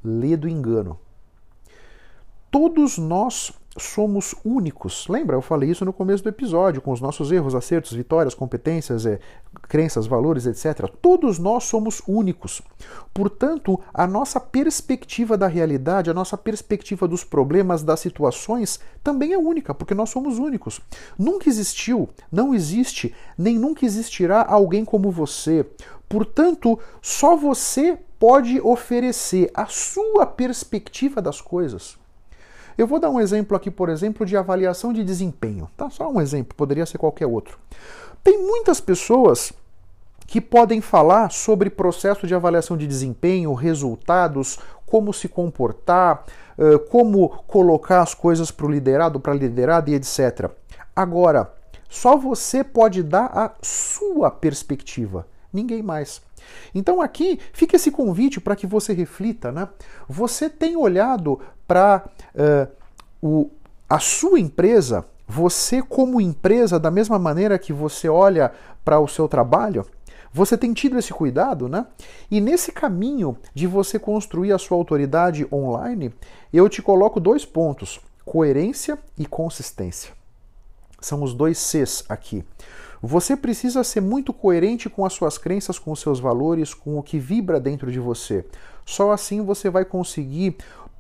Lê 0.04 0.36
do 0.36 0.48
engano. 0.48 1.00
Todos 2.50 2.98
nós 2.98 3.52
somos 3.78 4.36
únicos. 4.46 5.08
Lembra? 5.08 5.36
Eu 5.36 5.42
falei 5.42 5.70
isso 5.70 5.86
no 5.86 5.94
começo 5.94 6.24
do 6.24 6.30
episódio, 6.30 6.82
com 6.82 6.92
os 6.92 7.02
nossos 7.02 7.32
erros, 7.32 7.56
acertos, 7.56 7.94
vitórias, 7.94 8.36
competências, 8.36 9.06
é, 9.06 9.20
crenças, 9.68 10.06
valores, 10.06 10.46
etc. 10.46 10.88
Todos 11.02 11.40
nós 11.40 11.64
somos 11.64 12.02
únicos. 12.08 12.62
Portanto, 13.14 13.80
a 13.94 14.06
nossa 14.06 14.40
perspectiva 14.40 15.38
da 15.38 15.48
realidade, 15.48 16.10
a 16.10 16.14
nossa 16.14 16.38
perspectiva 16.38 17.08
dos 17.08 17.24
problemas, 17.24 17.84
das 17.84 18.00
situações, 18.00 18.80
também 19.04 19.34
é 19.34 19.38
única, 19.38 19.74
porque 19.74 19.96
nós 19.96 20.10
somos 20.10 20.38
únicos. 20.38 20.80
Nunca 21.18 21.50
existiu, 21.50 22.10
não 22.32 22.54
existe, 22.54 23.14
nem 23.38 23.58
nunca 23.58 23.86
existirá 23.86 24.46
alguém 24.48 24.86
como 24.86 25.12
você. 25.12 25.66
Portanto, 26.08 26.80
só 27.02 27.36
você 27.36 27.98
pode 28.20 28.62
oferecer 28.62 29.50
a 29.54 29.66
sua 29.66 30.26
perspectiva 30.26 31.22
das 31.22 31.42
coisas. 31.42 31.98
Eu 32.78 32.88
vou 32.88 33.00
dar 33.00 33.10
um 33.10 33.20
exemplo 33.20 33.56
aqui, 33.56 33.70
por 33.70 33.90
exemplo, 33.90 34.26
de 34.26 34.36
avaliação 34.36 34.94
de 34.94 35.04
desempenho. 35.04 35.70
Tá? 35.78 35.90
Só 35.90 36.10
um 36.10 36.20
exemplo, 36.20 36.56
poderia 36.56 36.86
ser 36.86 36.98
qualquer 36.98 37.28
outro. 37.28 37.58
Tem 38.24 38.38
muitas 38.38 38.80
pessoas 38.80 39.52
que 40.26 40.40
podem 40.40 40.82
falar 40.82 41.32
sobre 41.32 41.70
processo 41.70 42.26
de 42.26 42.34
avaliação 42.34 42.78
de 42.78 42.88
desempenho, 42.88 43.54
resultados, 43.54 44.58
como 44.86 45.14
se 45.14 45.28
comportar, 45.28 46.26
como 46.90 47.30
colocar 47.48 48.02
as 48.02 48.14
coisas 48.14 48.50
para 48.52 48.66
o 48.66 48.72
liderado, 48.72 49.20
para 49.20 49.34
a 49.34 49.36
liderada 49.36 49.90
e 49.90 49.96
etc. 49.96 50.50
Agora, 50.96 51.52
só 51.90 52.16
você 52.16 52.64
pode 52.64 53.04
dar 53.04 53.26
a 53.38 53.52
sua 53.62 54.32
perspectiva, 54.32 55.28
ninguém 55.52 55.84
mais. 55.84 56.22
Então 56.74 57.02
aqui 57.02 57.40
fica 57.52 57.76
esse 57.76 57.92
convite 57.92 58.40
para 58.40 58.56
que 58.56 58.68
você 58.68 58.94
reflita, 58.94 59.52
né? 59.52 59.68
Você 60.08 60.50
tem 60.50 60.76
olhado 60.76 61.40
para 61.68 62.06
uh, 63.22 63.52
a 63.90 64.00
sua 64.00 64.40
empresa, 64.40 65.06
você 65.28 65.82
como 65.82 66.20
empresa, 66.20 66.80
da 66.80 66.92
mesma 66.92 67.18
maneira 67.20 67.60
que 67.60 67.72
você 67.72 68.10
olha 68.10 68.52
para 68.84 69.00
o 69.00 69.08
seu 69.08 69.28
trabalho? 69.28 69.86
Você 70.34 70.58
tem 70.58 70.74
tido 70.74 70.98
esse 70.98 71.14
cuidado, 71.14 71.70
né? 71.70 71.86
E 72.32 72.42
nesse 72.42 72.72
caminho 72.72 73.38
de 73.54 73.68
você 73.68 74.00
construir 74.00 74.52
a 74.52 74.58
sua 74.58 74.76
autoridade 74.76 75.48
online, 75.52 76.12
eu 76.52 76.68
te 76.68 76.82
coloco 76.82 77.20
dois 77.20 77.46
pontos. 77.46 78.00
coerência 78.26 78.98
e 79.18 79.26
consistência. 79.26 80.23
São 81.04 81.22
os 81.22 81.34
dois 81.34 81.58
Cs 81.58 82.04
aqui. 82.08 82.44
Você 83.02 83.36
precisa 83.36 83.84
ser 83.84 84.00
muito 84.00 84.32
coerente 84.32 84.90
com 84.90 85.06
as 85.06 85.12
suas 85.12 85.38
crenças, 85.38 85.78
com 85.78 85.92
os 85.92 86.00
seus 86.00 86.22
valores, 86.22 86.74
com 86.74 86.98
o 86.98 87.04
que 87.04 87.20
vibra 87.20 87.60
dentro 87.60 87.92
de 87.92 88.00
você. 88.00 88.46
Só 88.86 89.12
assim 89.12 89.42
você 89.42 89.70
vai 89.70 89.84
conseguir 89.84 90.56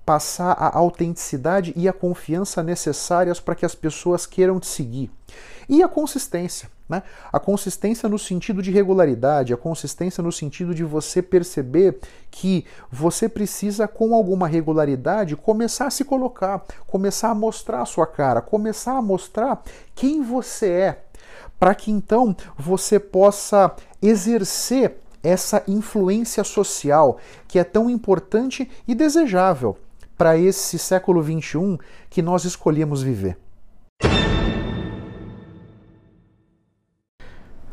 passar 0.06 0.52
a 0.52 0.78
autenticidade 0.78 1.72
e 1.78 1.88
a 1.88 1.94
confiança 1.94 2.62
necessárias 2.62 3.40
para 3.40 3.56
que 3.56 3.66
as 3.66 3.74
pessoas 3.74 4.26
queiram 4.26 4.60
te 4.60 4.68
seguir. 4.68 5.10
E 5.70 5.82
a 5.82 5.88
consistência. 5.88 6.70
Né? 6.88 7.02
A 7.32 7.40
consistência 7.40 8.10
no 8.10 8.20
sentido 8.20 8.62
de 8.62 8.70
regularidade, 8.70 9.54
a 9.54 9.58
consistência 9.58 10.22
no 10.22 10.32
sentido 10.32 10.76
de 10.76 10.84
você 10.84 11.22
perceber 11.22 11.98
que 12.30 12.66
você 12.92 13.30
precisa, 13.30 13.88
com 13.88 14.14
alguma 14.14 14.48
regularidade, 14.48 15.36
começar 15.36 15.88
a 15.88 15.92
se 15.92 16.04
colocar, 16.04 16.64
começar 16.86 17.30
a 17.30 17.36
mostrar 17.36 17.82
a 17.82 17.86
sua 17.86 18.06
cara, 18.06 18.42
começar 18.42 18.98
a 18.98 19.02
mostrar 19.02 19.64
quem 19.96 20.22
você 20.22 20.70
é, 20.70 21.04
para 21.58 21.74
que 21.74 21.90
então 21.90 22.36
você 22.58 23.00
possa 23.00 23.74
exercer 24.02 24.98
essa 25.24 25.64
influência 25.68 26.44
social 26.44 27.18
que 27.48 27.58
é 27.58 27.64
tão 27.64 27.90
importante 27.90 28.70
e 28.86 28.94
desejável 28.94 29.78
para 30.18 30.38
esse 30.38 30.78
século 30.78 31.24
XXI 31.24 31.80
que 32.10 32.22
nós 32.22 32.44
escolhemos 32.44 33.02
viver. 33.02 33.38